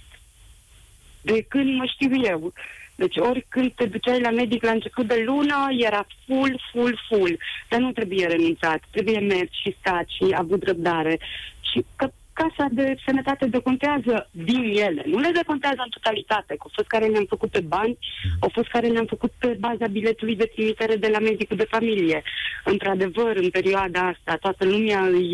[1.21, 2.53] de când mă știu eu.
[2.95, 7.39] Deci ori când te duceai la medic la început de lună, era full, full, full.
[7.69, 11.19] Dar nu trebuie renunțat, trebuie mers și stat și avut răbdare.
[11.61, 15.03] Și că Casa de Sănătate decontează din ele.
[15.07, 16.57] Nu le decontează în totalitate.
[16.59, 17.98] Au fost care ne-am făcut pe bani,
[18.40, 22.22] au fost care ne-am făcut pe baza biletului de trimitere de la medicul de familie.
[22.64, 25.33] Într-adevăr, în perioada asta, toată lumea îi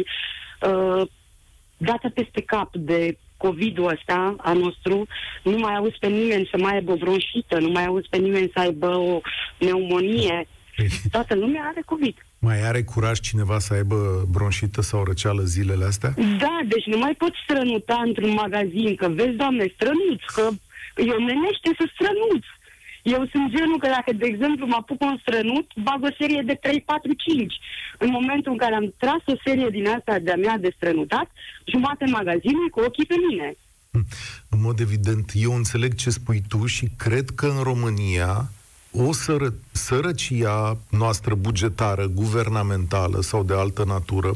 [0.60, 1.06] uh,
[1.76, 5.06] dată peste cap de COVID-ul ăsta a nostru,
[5.42, 8.50] nu mai auzi pe nimeni să mai aibă o bronșită, nu mai auzi pe nimeni
[8.54, 9.20] să aibă o
[9.58, 10.46] pneumonie.
[10.46, 12.25] Păi- Toată lumea are COVID.
[12.38, 16.14] Mai are curaj cineva să aibă bronșită sau răceală zilele astea?
[16.38, 20.48] Da, deci nu mai poți strănuta într-un magazin, că vezi, doamne, strănuți, că
[20.96, 22.50] e omenește să strănuți.
[23.02, 26.54] Eu sunt genul că dacă, de exemplu, mă apuc un strănut, bag o serie de
[26.54, 27.54] 3, 4, 5.
[27.98, 31.30] În momentul în care am tras o serie din asta de-a mea de strănutat,
[31.64, 33.56] jumate în magazine cu ochii pe mine.
[34.48, 38.50] În mod evident, eu înțeleg ce spui tu și cred că în România
[38.96, 44.32] o sără, sărăcia noastră bugetară, guvernamentală sau de altă natură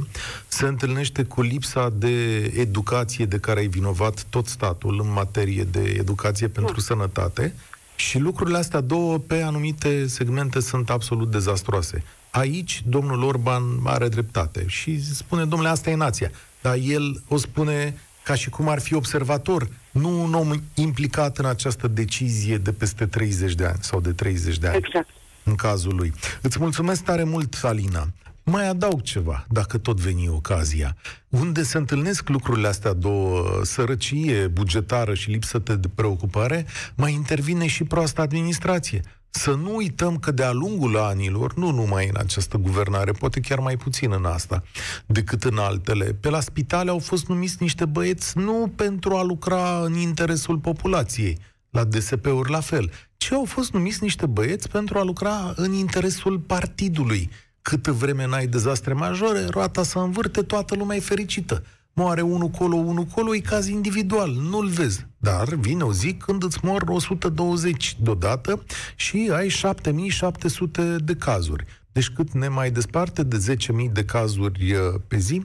[0.49, 5.95] se întâlnește cu lipsa de educație de care ai vinovat tot statul în materie de
[5.99, 6.81] educație pentru da.
[6.81, 7.55] sănătate
[7.97, 12.05] și lucrurile astea două pe anumite segmente sunt absolut dezastroase.
[12.31, 16.31] Aici domnul Orban are dreptate și spune, domnule, asta e nația.
[16.61, 21.45] Dar el o spune ca și cum ar fi observator, nu un om implicat în
[21.45, 24.77] această decizie de peste 30 de ani sau de 30 de ani.
[24.77, 25.09] Exact.
[25.45, 26.13] În cazul lui.
[26.43, 28.09] Îți mulțumesc tare mult, Alina.
[28.43, 30.97] Mai adaug ceva, dacă tot veni ocazia.
[31.29, 37.85] Unde se întâlnesc lucrurile astea două, sărăcie bugetară și lipsă de preocupare, mai intervine și
[37.85, 39.01] proasta administrație.
[39.31, 43.77] Să nu uităm că de-a lungul anilor, nu numai în această guvernare, poate chiar mai
[43.77, 44.63] puțin în asta
[45.07, 49.81] decât în altele, pe la spitale au fost numiți niște băieți nu pentru a lucra
[49.85, 51.39] în interesul populației,
[51.71, 56.39] la DSP-uri la fel, ci au fost numiți niște băieți pentru a lucra în interesul
[56.39, 57.31] partidului.
[57.63, 61.63] Câtă vreme n-ai dezastre majore, roata să învârte, toată lumea e fericită
[62.01, 65.07] moare unul colo, unul colo, e caz individual, nu-l vezi.
[65.19, 68.63] Dar vine o zi când îți mor 120 deodată
[68.97, 71.65] și ai 7700 de cazuri.
[71.93, 75.43] Deci cât ne mai desparte de 10.000 de cazuri uh, pe zi?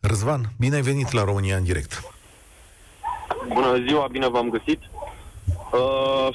[0.00, 2.02] Răzvan, bine ai venit la România în direct.
[3.48, 4.80] Bună ziua, bine v-am găsit.
[5.72, 6.28] Uh,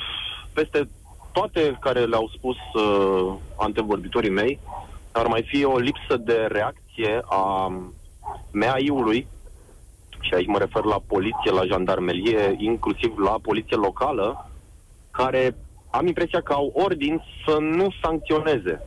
[0.53, 0.89] peste
[1.31, 4.59] toate care le-au spus uh, antevorbitorii mei,
[5.11, 7.71] ar mai fi o lipsă de reacție a
[8.51, 9.27] MAI-ului,
[10.19, 14.49] și aici mă refer la poliție, la jandarmerie, inclusiv la poliție locală,
[15.11, 15.55] care
[15.89, 18.81] am impresia că au ordin să nu sancționeze.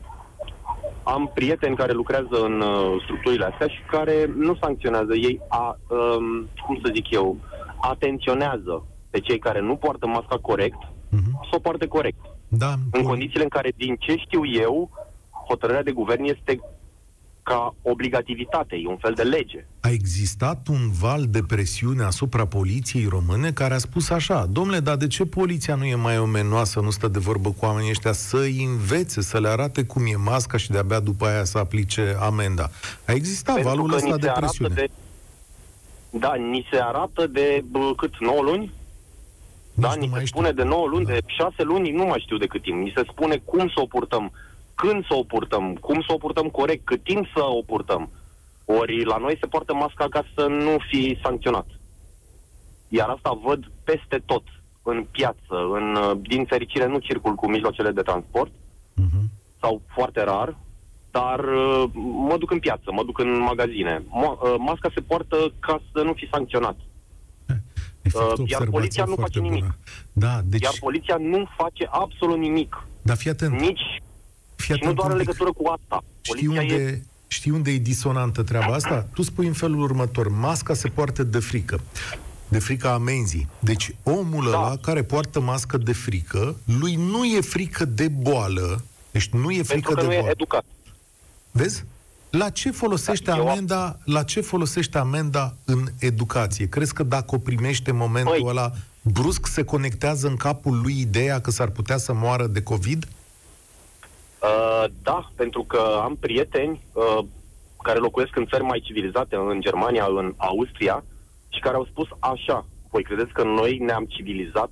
[1.02, 5.14] Am prieteni care lucrează în uh, structurile astea și care nu sancționează.
[5.14, 7.36] Ei, a, um, cum să zic eu,
[7.80, 11.48] atenționează pe cei care nu poartă masca corect uh-huh.
[11.50, 12.18] să o poarte corect.
[12.48, 14.90] Da, în condițiile în care, din ce știu eu,
[15.48, 16.60] hotărârea de guvern este
[17.48, 19.66] ca obligativitate, e un fel de lege.
[19.80, 24.96] A existat un val de presiune asupra poliției române care a spus așa, domnule, dar
[24.96, 28.64] de ce poliția nu e mai omenoasă, nu stă de vorbă cu oamenii ăștia, să-i
[28.64, 32.70] învețe, să le arate cum e masca și de-abia după aia să aplice amenda.
[33.06, 34.74] A existat Pentru valul ăsta de presiune.
[34.74, 34.90] De,
[36.10, 38.72] da, ni se arată de bă, cât, 9 luni?
[39.74, 41.12] Nu da, ni se spune de 9 luni, da.
[41.12, 42.82] de 6 luni, nu mai știu de cât timp.
[42.82, 44.32] Ni se spune cum să o purtăm
[44.82, 48.10] când să o purtăm, cum să o purtăm corect, cât timp să o purtăm.
[48.64, 51.66] Ori la noi se poartă masca ca să nu fi sancționat.
[52.88, 54.42] Iar asta văd peste tot,
[54.82, 55.54] în piață.
[55.76, 59.24] În, din fericire nu circul cu mijloacele de transport, uh-huh.
[59.60, 60.56] sau foarte rar,
[61.10, 61.84] dar uh,
[62.28, 63.98] mă duc în piață, mă duc în magazine.
[63.98, 66.76] Mo- uh, masca se poartă ca să nu fi sancționat.
[68.14, 69.52] Uh, iar poliția nu face bună.
[69.52, 69.78] nimic.
[70.12, 70.62] Da, deci...
[70.62, 72.86] Iar poliția nu face absolut nimic.
[73.02, 73.60] Dar fii atent.
[73.60, 74.02] Nici
[74.72, 76.04] Fii și nu doar în legătură cu asta.
[76.20, 77.02] Știi unde, e...
[77.26, 79.06] știi unde e disonantă treaba asta?
[79.14, 81.80] Tu spui în felul următor, masca se poartă de frică.
[82.48, 83.48] De frică amenzii.
[83.58, 84.58] Deci omul da.
[84.58, 89.62] ăla care poartă mască de frică, lui nu e frică de boală, deci nu e
[89.62, 90.26] frică Pentru că de nu boală.
[90.26, 90.64] e educat.
[91.50, 91.84] Vezi?
[92.30, 96.68] La ce folosește da, amenda, la ce folosește amenda în educație?
[96.68, 98.50] Crezi că dacă o primește în momentul Băi.
[98.50, 103.08] ăla, brusc se conectează în capul lui ideea că s-ar putea să moară de COVID?
[104.42, 107.24] Uh, da, pentru că am prieteni uh,
[107.82, 111.04] care locuiesc în țări mai civilizate, în Germania, în Austria,
[111.48, 114.70] și care au spus așa, voi credeți că noi ne-am civilizat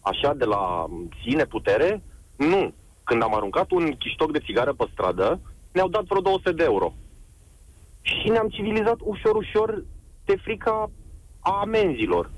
[0.00, 0.86] așa de la
[1.22, 2.02] sine putere?
[2.36, 2.72] Nu.
[3.04, 5.40] Când am aruncat un chiștoc de țigară pe stradă,
[5.72, 6.92] ne-au dat vreo 200 de euro.
[8.02, 9.84] Și ne-am civilizat ușor, ușor
[10.24, 10.90] de frica
[11.40, 12.30] a amenzilor.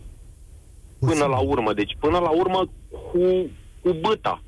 [1.00, 1.72] Până la urmă.
[1.72, 3.50] Deci, până la urmă, cu,
[3.82, 4.42] cu băta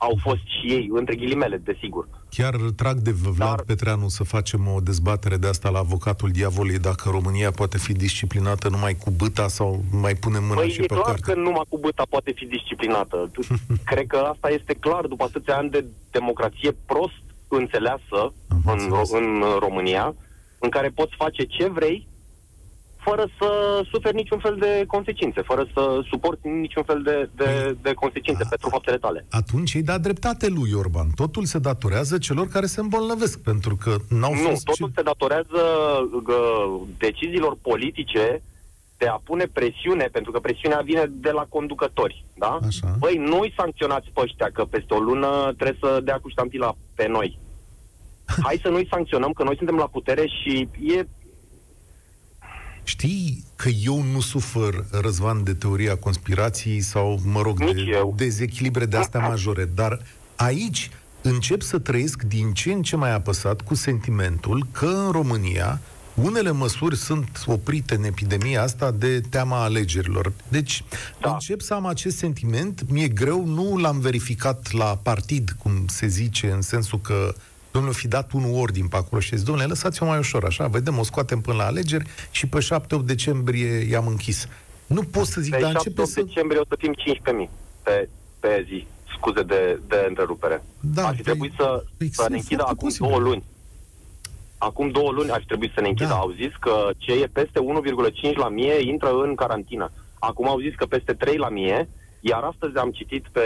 [0.00, 2.08] au fost și ei, între ghilimele, desigur.
[2.28, 3.62] Chiar trag de Vlad Dar...
[3.66, 8.68] Petreanu să facem o dezbatere de asta la avocatul diavolului, dacă România poate fi disciplinată
[8.68, 11.20] numai cu băta sau mai punem mâna păi și e pe clar carte.
[11.20, 13.30] că numai cu băta poate fi disciplinată.
[13.90, 18.32] Cred că asta este clar după atâția ani de democrație prost înțeleasă
[18.64, 20.14] în, în România,
[20.58, 22.06] în care poți face ce vrei
[23.04, 27.92] fără să suferi niciun fel de consecințe, fără să suporti niciun fel de, de, de
[27.92, 29.26] consecințe A, pentru faptele tale.
[29.30, 31.06] Atunci îi da dreptate lui Orban.
[31.14, 34.64] Totul se datorează celor care se îmbolnăvesc, pentru că n-au nu, fost...
[34.64, 34.92] totul ce...
[34.96, 35.62] se datorează
[36.22, 36.42] gă,
[36.98, 38.42] deciziilor politice
[39.00, 42.58] de a pune presiune, pentru că presiunea vine de la conducători, da?
[42.66, 42.96] Așa.
[42.98, 47.06] Băi, nu-i sancționați pe ăștia, că peste o lună trebuie să dea cu ștampila pe
[47.08, 47.38] noi.
[48.46, 51.06] Hai să nu-i sancționăm, că noi suntem la putere și e
[52.90, 58.14] Știi că eu nu sufăr, Răzvan, de teoria conspirației sau, mă rog, Nici de eu.
[58.16, 60.00] dezechilibre de astea majore, dar
[60.36, 60.90] aici
[61.22, 65.80] încep să trăiesc din ce în ce mai apăsat cu sentimentul că în România
[66.14, 70.32] unele măsuri sunt oprite în epidemia asta de teama alegerilor.
[70.48, 70.84] Deci
[71.20, 71.32] Da.
[71.32, 76.50] încep să am acest sentiment, mi-e greu, nu l-am verificat la partid, cum se zice,
[76.50, 77.34] în sensul că
[77.70, 80.98] domnul fi dat un ordin pe acolo și zis, domnule, lăsați-o mai ușor, așa, vedem,
[80.98, 84.48] o scoatem până la alegeri și pe 7-8 decembrie i-am închis.
[84.86, 86.22] Nu pot să zic, pe dar 7 începe să...
[86.22, 86.94] decembrie o să fim
[87.46, 87.50] 15.000
[87.82, 88.08] pe,
[88.40, 88.86] pe zi.
[89.16, 90.62] Scuze de, de întrerupere.
[90.80, 93.08] Da, ar fi păi, trebuit să, păi, să ne sunt închidă foarte acum posibil.
[93.08, 93.44] două luni.
[94.58, 96.08] Acum două luni ar fi trebuit să ne închidă.
[96.08, 96.14] Da.
[96.14, 97.60] Au zis că ce e peste
[98.30, 99.90] 1,5 la mie intră în carantină.
[100.18, 101.88] Acum au zis că peste 3 la mie,
[102.20, 103.44] iar astăzi am citit pe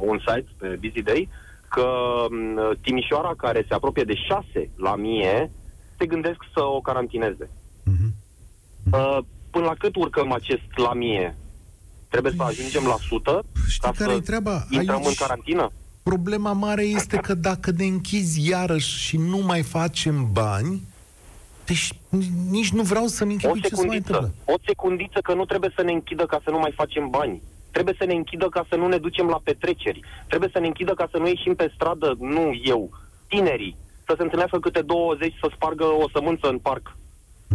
[0.00, 1.28] un site, pe Busy Day,
[1.74, 1.86] că
[2.30, 5.50] m, Timișoara, care se apropie de 6 la mie,
[5.98, 7.50] se gândesc să o carantineze.
[7.84, 8.14] Mhm.
[8.92, 9.18] Uh,
[9.50, 11.36] până la cât urcăm acest la mie?
[12.08, 14.66] Trebuie să ajungem la 100 Știi ca care e să treaba?
[14.70, 15.70] intrăm Aici- în carantină?
[16.02, 20.82] Problema mare este că dacă ne închizi iarăși și nu mai facem bani,
[21.64, 21.92] deci
[22.50, 24.20] nici nu vreau să-mi O închipui ce se mai întâmplă.
[24.26, 24.52] secundiță.
[24.52, 27.42] O secundiță că nu trebuie să ne închidă ca să nu mai facem bani.
[27.72, 30.00] Trebuie să ne închidă ca să nu ne ducem la petreceri.
[30.28, 32.90] Trebuie să ne închidă ca să nu ieșim pe stradă, nu eu,
[33.28, 36.96] tinerii, să se întâlnească câte 20 să spargă o sămânță în parc.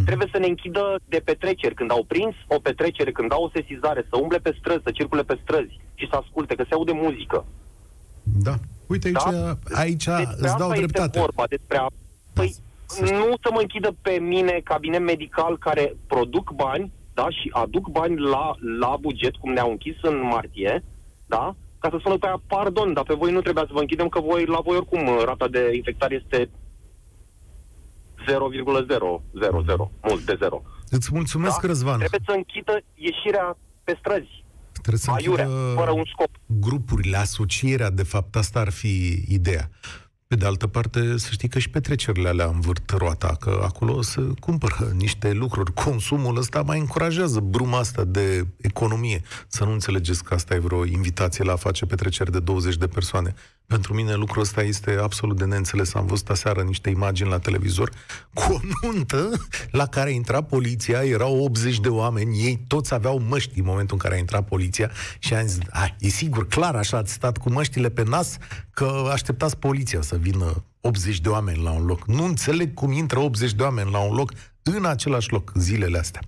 [0.06, 1.76] Trebuie să ne închidă de petreceri.
[1.76, 5.24] Când au prins o petrecere, când au o sesizare, să umble pe străzi, să circule
[5.24, 7.46] pe străzi și să asculte, că se aude muzică.
[8.24, 8.56] Da.
[8.88, 9.58] Uite, aici, Da?
[9.80, 11.04] aici Despre îți dau asta dreptate.
[11.04, 11.88] Este vorba, despre a...
[12.34, 13.18] Păi, să știi.
[13.18, 18.16] nu să mă închidă pe mine cabinet medical care produc bani, da, și aduc bani
[18.20, 18.46] la,
[18.80, 20.84] la buget, cum ne-au închis în martie,
[21.26, 24.08] da, ca să spună pe aia, pardon, dar pe voi nu trebuia să vă închidem,
[24.08, 26.50] că voi, la voi oricum rata de infectare este
[28.28, 28.64] 0,000,
[30.02, 30.62] mult de 0.
[30.90, 31.68] Îți mulțumesc, Da?
[31.68, 31.98] Răzvan.
[31.98, 36.30] Trebuie să închidă ieșirea pe străzi, Trebuie să aiurea, închidă fără un scop.
[36.46, 39.70] grupurile, asocierea, de fapt, asta ar fi ideea.
[40.28, 44.22] Pe de altă parte, să știi că și petrecerile alea învârt roata, că acolo se
[44.40, 45.74] cumpără niște lucruri.
[45.74, 49.22] Consumul ăsta mai încurajează bruma asta de economie.
[49.48, 52.88] Să nu înțelegeți că asta e vreo invitație la a face petreceri de 20 de
[52.88, 53.34] persoane.
[53.68, 55.94] Pentru mine lucrul ăsta este absolut de neînțeles.
[55.94, 57.92] Am văzut aseară niște imagini la televizor
[58.34, 59.30] cu o nuntă
[59.72, 64.02] la care intra poliția, erau 80 de oameni, ei toți aveau măști în momentul în
[64.02, 67.52] care a intrat poliția și am zis, a, e sigur, clar, așa ați stat cu
[67.52, 68.38] măștile pe nas
[68.72, 72.08] că așteptați poliția să vină 80 de oameni la un loc.
[72.08, 74.32] Nu înțeleg cum intră 80 de oameni la un loc
[74.64, 76.22] în același loc zilele astea.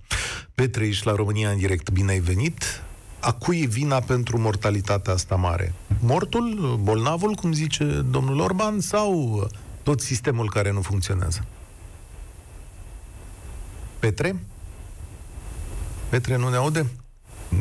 [0.54, 2.82] Petre, ești la România în direct, bine ai venit.
[3.20, 5.72] A cui e vina pentru mortalitatea asta mare?
[6.00, 9.46] Mortul, bolnavul, cum zice domnul Orban, sau
[9.82, 11.44] tot sistemul care nu funcționează?
[13.98, 14.44] Petre?
[16.08, 16.86] Petre nu ne aude?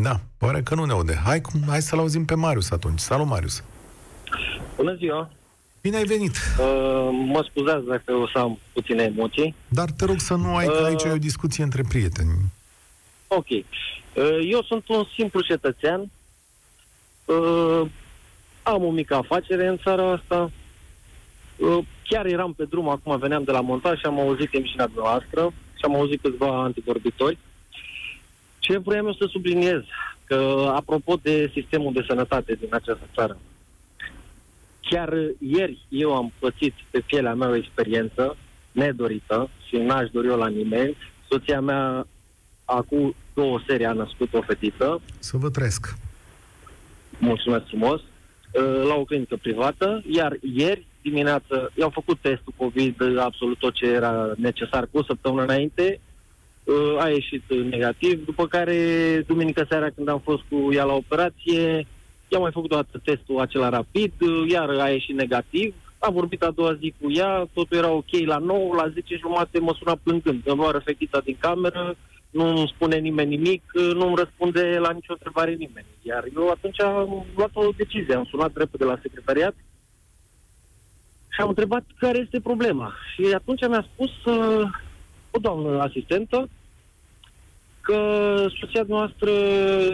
[0.01, 1.15] Da, pare că nu ne aude.
[1.23, 2.99] Hai, cum- hai să-l auzim pe Marius atunci.
[2.99, 3.63] Salut, Marius!
[4.75, 5.31] Bună ziua!
[5.81, 6.31] Bine ai venit!
[6.59, 9.55] Uh, mă scuzați dacă o să am puține emoții.
[9.67, 10.85] Dar te rog să nu ai, că Uh.
[10.85, 12.31] aici e o discuție între prieteni.
[13.27, 13.49] Ok.
[13.49, 13.63] Uh,
[14.51, 16.09] eu sunt un simplu cetățean.
[17.25, 17.81] Uh,
[18.63, 20.51] am o mică afacere în țara asta.
[21.57, 25.53] Uh, chiar eram pe drum, acum veneam de la montaj și am auzit emisiunea dumneavoastră
[25.73, 27.37] și am auzit câțiva antivorbitori.
[28.59, 29.81] Ce vreau eu să subliniez,
[30.23, 33.37] că apropo de sistemul de sănătate din această țară,
[34.89, 38.37] chiar ieri eu am pățit pe pielea mea o experiență
[38.71, 40.97] nedorită și n-aș dori-o la nimeni.
[41.29, 42.07] Soția mea
[42.65, 45.95] acum două serii a născut o fetiță, Să vă trăiesc.
[47.17, 53.17] mulțumesc frumos, uh, la o clinică privată, iar ieri dimineață i-au făcut testul COVID, uh,
[53.19, 55.99] absolut tot ce era necesar cu o săptămână înainte,
[56.63, 58.75] uh, a ieșit uh, negativ, după care
[59.27, 61.87] duminică seara când am fost cu ea la operație,
[62.29, 66.43] i-am mai făcut o dată testul acela rapid, uh, iar a ieșit negativ, am vorbit
[66.43, 69.99] a doua zi cu ea, totul era ok la 9, la 10 jumate mă suna
[70.03, 71.95] plângând, îmi lua fetița din cameră,
[72.29, 75.85] nu îmi spune nimeni nimic, nu îmi răspunde la nicio întrebare nimeni.
[76.01, 79.55] Iar eu atunci am luat o decizie, am sunat repede la secretariat
[81.29, 82.93] și am întrebat care este problema.
[83.13, 84.69] Și atunci mi-a spus uh,
[85.31, 86.49] o doamnă asistentă
[87.89, 87.99] că
[88.59, 89.31] soția noastră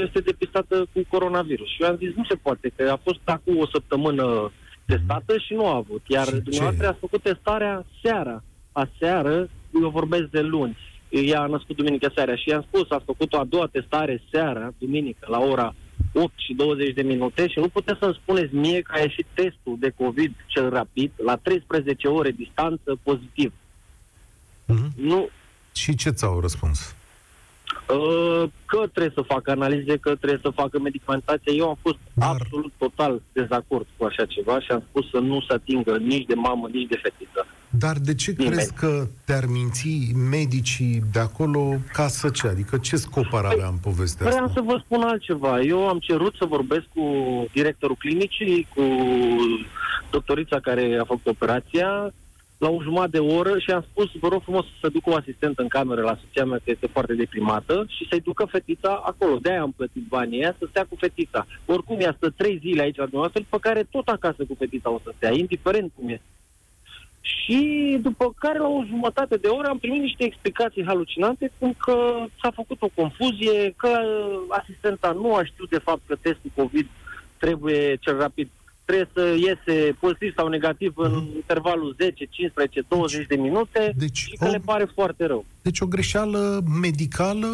[0.05, 1.67] este depistată cu coronavirus.
[1.69, 4.51] Și eu am zis, nu se poate, că a fost acum o săptămână
[4.85, 6.01] testată și nu a avut.
[6.07, 6.39] Iar Și ce?
[6.39, 8.43] dumneavoastră a făcut testarea seara.
[8.71, 9.49] Aseară,
[9.81, 10.77] eu vorbesc de luni.
[11.09, 14.73] ea a născut duminică seara și i-am spus, a făcut o a doua testare seara,
[14.77, 15.75] duminică, la ora
[16.13, 19.75] 8 și 20 de minute și nu puteți să-mi spuneți mie că a ieșit testul
[19.79, 23.53] de COVID cel rapid la 13 ore distanță pozitiv.
[24.65, 24.91] Mhm.
[24.95, 25.29] Nu,
[25.73, 26.95] Și ce ți-au răspuns?
[27.89, 31.53] Uh, că trebuie să facă analize, că trebuie să facă medicamentație.
[31.53, 32.37] Eu am fost Dar- Dar...
[32.41, 36.33] absolut total dezacord cu așa ceva și am spus să nu se atingă nici de
[36.33, 37.45] mamă, nici de fetiță.
[37.69, 38.55] Dar de ce Nimeni.
[38.55, 42.47] crezi că te-ar minți medicii de acolo ca să ce?
[42.47, 44.53] Adică ce scop ar avea în povestea Vreau asta?
[44.59, 45.59] să vă spun altceva.
[45.61, 47.05] Eu am cerut să vorbesc cu
[47.53, 48.83] directorul clinicii, cu
[50.11, 52.13] doctorița care a făcut operația,
[52.57, 55.61] la o jumătate de oră și am spus, vă rog frumos să duc o asistentă
[55.61, 59.37] în cameră la soția mea, că este foarte deprimată, și să-i ducă fetița acolo.
[59.37, 61.45] De-aia am plătit banii aia să stea cu fetița.
[61.65, 64.99] Oricum, ea stă trei zile aici la dumneavoastră, după care tot acasă cu fetița o
[65.03, 66.21] să stea, indiferent cum e.
[67.21, 72.25] Și după care, la o jumătate de oră, am primit niște explicații halucinante, cum că
[72.41, 73.99] s-a făcut o confuzie, că
[74.49, 76.87] asistenta nu a știut de fapt că testul COVID
[77.37, 78.49] trebuie cel rapid
[78.85, 84.35] trebuie să iese pozitiv sau negativ în intervalul 10, 15, 20 de minute Deci, și
[84.39, 85.45] că o- le pare foarte rău.
[85.61, 87.47] Deci o greșeală medicală,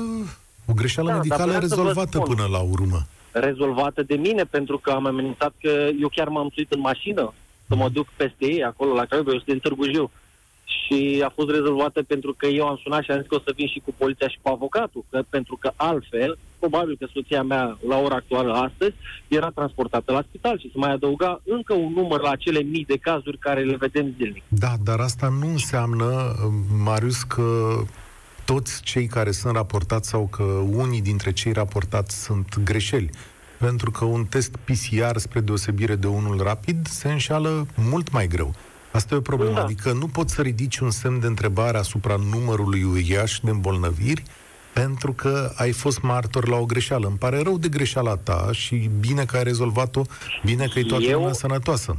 [0.66, 2.36] o greșeală Da, medicală dar vreau să vă rezolvată spun.
[2.36, 3.00] până la urmă.
[3.32, 7.34] Rezolvată de mine, pentru că am amenințat că eu chiar m-am suit în mașină
[7.68, 10.12] să mă duc peste ei, acolo la Craiova, eu sunt din Târgu Jiu.
[10.66, 13.53] Și a fost rezolvată pentru că eu am sunat și am zis că o să
[13.55, 17.78] vin și cu poliția și cu avocatul, că, pentru că altfel, probabil că soția mea,
[17.88, 18.95] la ora actuală, astăzi,
[19.28, 22.97] era transportată la spital și se mai adăuga încă un număr la acele mii de
[22.97, 24.43] cazuri care le vedem zilnic.
[24.47, 26.36] Da, dar asta nu înseamnă,
[26.84, 27.43] Marius, că
[28.45, 30.43] toți cei care sunt raportați sau că
[30.84, 33.09] unii dintre cei raportați sunt greșeli.
[33.57, 38.53] Pentru că un test PCR, spre deosebire de unul rapid, se înșală mult mai greu.
[38.92, 39.54] Asta e o problemă.
[39.54, 39.64] Da.
[39.64, 44.24] Adică nu poți să ridici un semn de întrebare asupra numărului uriaș de îmbolnăviri
[44.74, 47.08] pentru că ai fost martor la o greșeală.
[47.08, 50.02] Îmi pare rău de greșeala ta și bine că ai rezolvat-o,
[50.46, 51.98] bine că e toată Eu- lumea sănătoasă.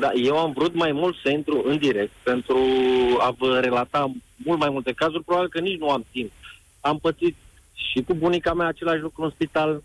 [0.00, 2.56] Da, eu am vrut mai mult să intru în direct pentru
[3.20, 6.32] a vă relata mult mai multe cazuri, probabil că nici nu am timp.
[6.80, 7.36] Am pățit
[7.74, 9.82] și cu bunica mea același lucru în spital.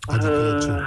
[0.00, 0.70] Adică ce?
[0.70, 0.78] Uh,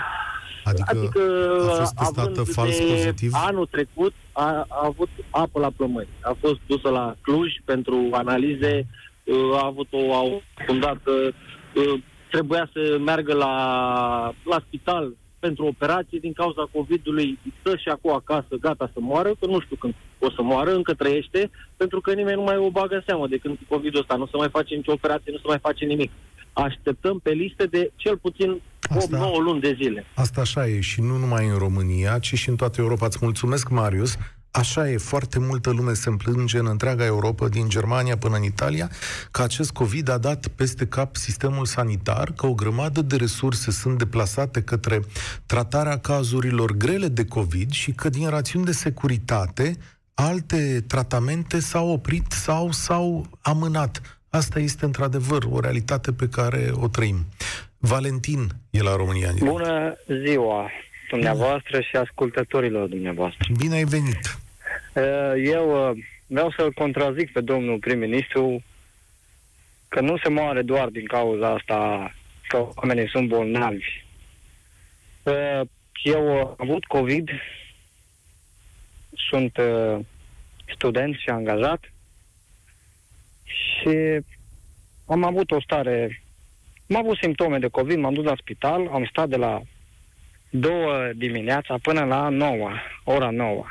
[0.70, 1.22] Adică, adică
[1.70, 3.32] a fost testată având fals de pozitiv?
[3.34, 6.07] Anul trecut a, a avut apă la plămâni.
[6.22, 8.88] A fost dusă la Cluj pentru analize,
[9.24, 10.13] uh, a avut o
[10.59, 12.01] afundată, uh,
[12.32, 13.53] trebuia să meargă la,
[14.43, 19.45] la spital pentru operație din cauza COVID-ului, stă și acum acasă, gata să moară, că
[19.45, 22.95] nu știu când o să moară, încă trăiește, pentru că nimeni nu mai o bagă
[22.95, 25.59] în seamă de când COVID-ul ăsta, nu se mai face nicio operație, nu se mai
[25.61, 26.11] face nimic.
[26.54, 30.06] Așteptăm pe liste de cel puțin 8-9 Asta- luni de zile.
[30.16, 33.06] Asta așa e și nu numai în România, ci și în toată Europa.
[33.06, 34.18] Îți mulțumesc, Marius.
[34.52, 38.89] Așa e, foarte multă lume se plânge în întreaga Europa, din Germania până în Italia,
[39.32, 43.97] că acest COVID a dat peste cap sistemul sanitar, că o grămadă de resurse sunt
[43.97, 45.00] deplasate către
[45.45, 49.78] tratarea cazurilor grele de COVID și că din rațiuni de securitate
[50.14, 54.18] alte tratamente s-au oprit sau s-au amânat.
[54.30, 57.25] Asta este într-adevăr o realitate pe care o trăim.
[57.77, 59.27] Valentin e la România.
[59.30, 59.51] în direct.
[59.51, 60.69] Bună ziua
[61.09, 63.53] dumneavoastră și ascultătorilor dumneavoastră.
[63.57, 64.38] Bine ai venit!
[64.93, 65.03] Uh,
[65.45, 68.63] Eu uh, vreau să-l contrazic pe domnul prim-ministru
[69.88, 72.11] că nu se moare doar din cauza asta
[72.47, 74.05] că oamenii sunt bolnavi.
[75.23, 75.61] Uh,
[76.03, 77.30] Eu am avut COVID,
[79.30, 79.99] sunt uh,
[80.75, 81.93] student și angajat
[83.50, 84.20] și
[85.06, 86.22] am avut o stare,
[86.89, 89.62] am avut simptome de COVID, m-am dus la spital, am stat de la
[90.50, 92.70] două dimineața până la 9,
[93.04, 93.66] ora 9.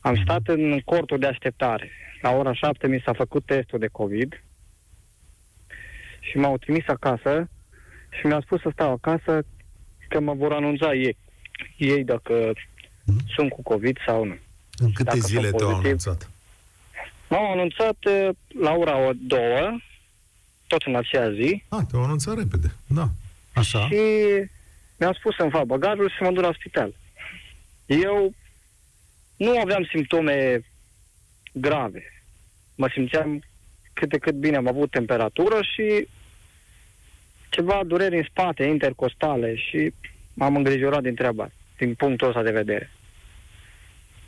[0.00, 1.90] Am stat în cortul de așteptare.
[2.22, 4.42] La ora 7 mi s-a făcut testul de COVID
[6.20, 7.48] și m-au trimis acasă
[8.20, 9.42] și mi-a spus să stau acasă
[10.08, 11.16] că mă vor anunța ei,
[11.76, 12.52] ei dacă
[13.08, 13.24] Mhm.
[13.36, 14.36] sunt cu COVID sau nu.
[14.78, 15.86] În câte Dacă zile sunt te-au pozitiv.
[15.86, 16.30] anunțat?
[17.28, 18.28] M-au anunțat uh,
[18.60, 19.84] la ora 2,
[20.66, 22.74] tot în aceea zi, Ah, te-au anunțat repede.
[22.86, 23.08] Da.
[23.54, 23.86] Așa.
[23.88, 24.00] Și
[24.98, 26.94] mi-am spus să-mi fac bagajul și să mă duc la spital.
[27.86, 28.34] Eu
[29.36, 30.60] nu aveam simptome
[31.52, 32.02] grave.
[32.74, 33.42] Mă simțeam
[33.92, 34.56] cât de cât bine.
[34.56, 36.08] Am avut temperatură și
[37.48, 39.92] ceva dureri în spate, intercostale și
[40.34, 42.90] m-am îngrijorat din treaba, din punctul ăsta de vedere.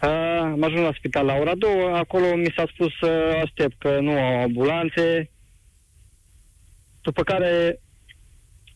[0.03, 0.09] Uh,
[0.41, 4.11] am ajuns la spital la ora 2, acolo mi s-a spus să aștept că nu
[4.11, 5.31] au ambulanțe,
[7.03, 7.81] după care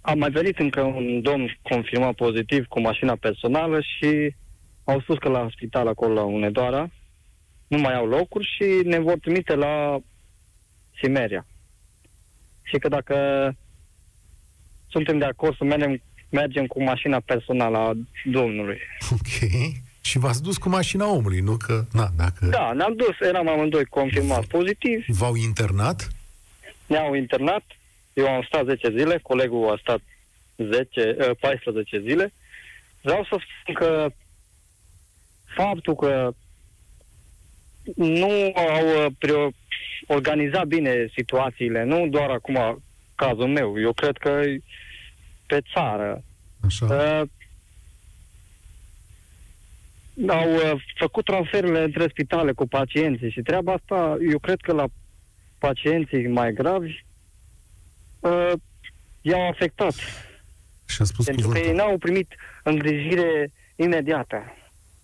[0.00, 4.34] a mai venit încă un domn confirmat pozitiv cu mașina personală și
[4.84, 6.90] au spus că la spital acolo la Unedoara
[7.66, 10.00] nu mai au locuri și ne vor trimite la
[11.02, 11.46] Simeria.
[12.62, 13.16] Și că dacă
[14.88, 17.92] suntem de acord să mergem, mergem cu mașina personală a
[18.24, 18.78] domnului.
[19.10, 19.50] Ok.
[20.04, 21.84] Și v-ați dus cu mașina omului, nu că...
[21.92, 22.46] Na, dacă...
[22.46, 26.08] Da, ne-am dus, eram amândoi confirmați pozitiv, V-au internat?
[26.86, 27.62] ne-au internat,
[28.12, 30.00] eu am stat 10 zile, colegul a stat
[30.56, 32.32] 10, eh, 14 zile.
[33.00, 34.10] Vreau să spun că
[35.56, 36.32] faptul că
[37.96, 39.56] nu au eh, prio-
[40.06, 42.82] organizat bine situațiile, nu doar acum
[43.14, 44.62] cazul meu, eu cred că e
[45.46, 46.22] pe țară.
[46.66, 46.86] Așa.
[50.14, 54.72] Uh, au uh, făcut transferurile între spitale cu pacienții și treaba asta, eu cred că
[54.72, 54.86] la
[55.58, 57.04] pacienții mai gravi
[58.20, 58.52] uh,
[59.20, 59.94] i-au afectat.
[60.84, 61.70] Și a spus Pentru că cuvântul.
[61.70, 64.42] ei n-au primit îngrijire imediată.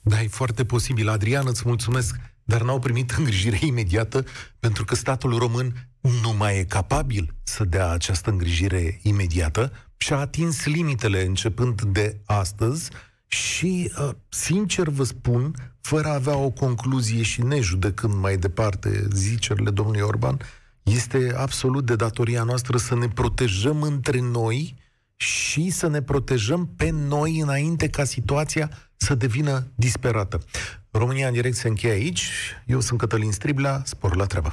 [0.00, 1.08] Da, e foarte posibil.
[1.08, 4.24] Adrian, îți mulțumesc, dar n-au primit îngrijire imediată
[4.60, 10.16] pentru că statul român nu mai e capabil să dea această îngrijire imediată și a
[10.16, 12.90] atins limitele începând de astăzi
[13.28, 19.70] și, uh, sincer vă spun, fără a avea o concluzie și nejudecând mai departe zicerile
[19.70, 20.38] domnului Orban,
[20.82, 24.76] este absolut de datoria noastră să ne protejăm între noi
[25.16, 30.40] și să ne protejăm pe noi înainte ca situația să devină disperată.
[30.90, 32.30] România în direct se încheie aici.
[32.66, 34.52] Eu sunt Cătălin Striblea, spor la treabă.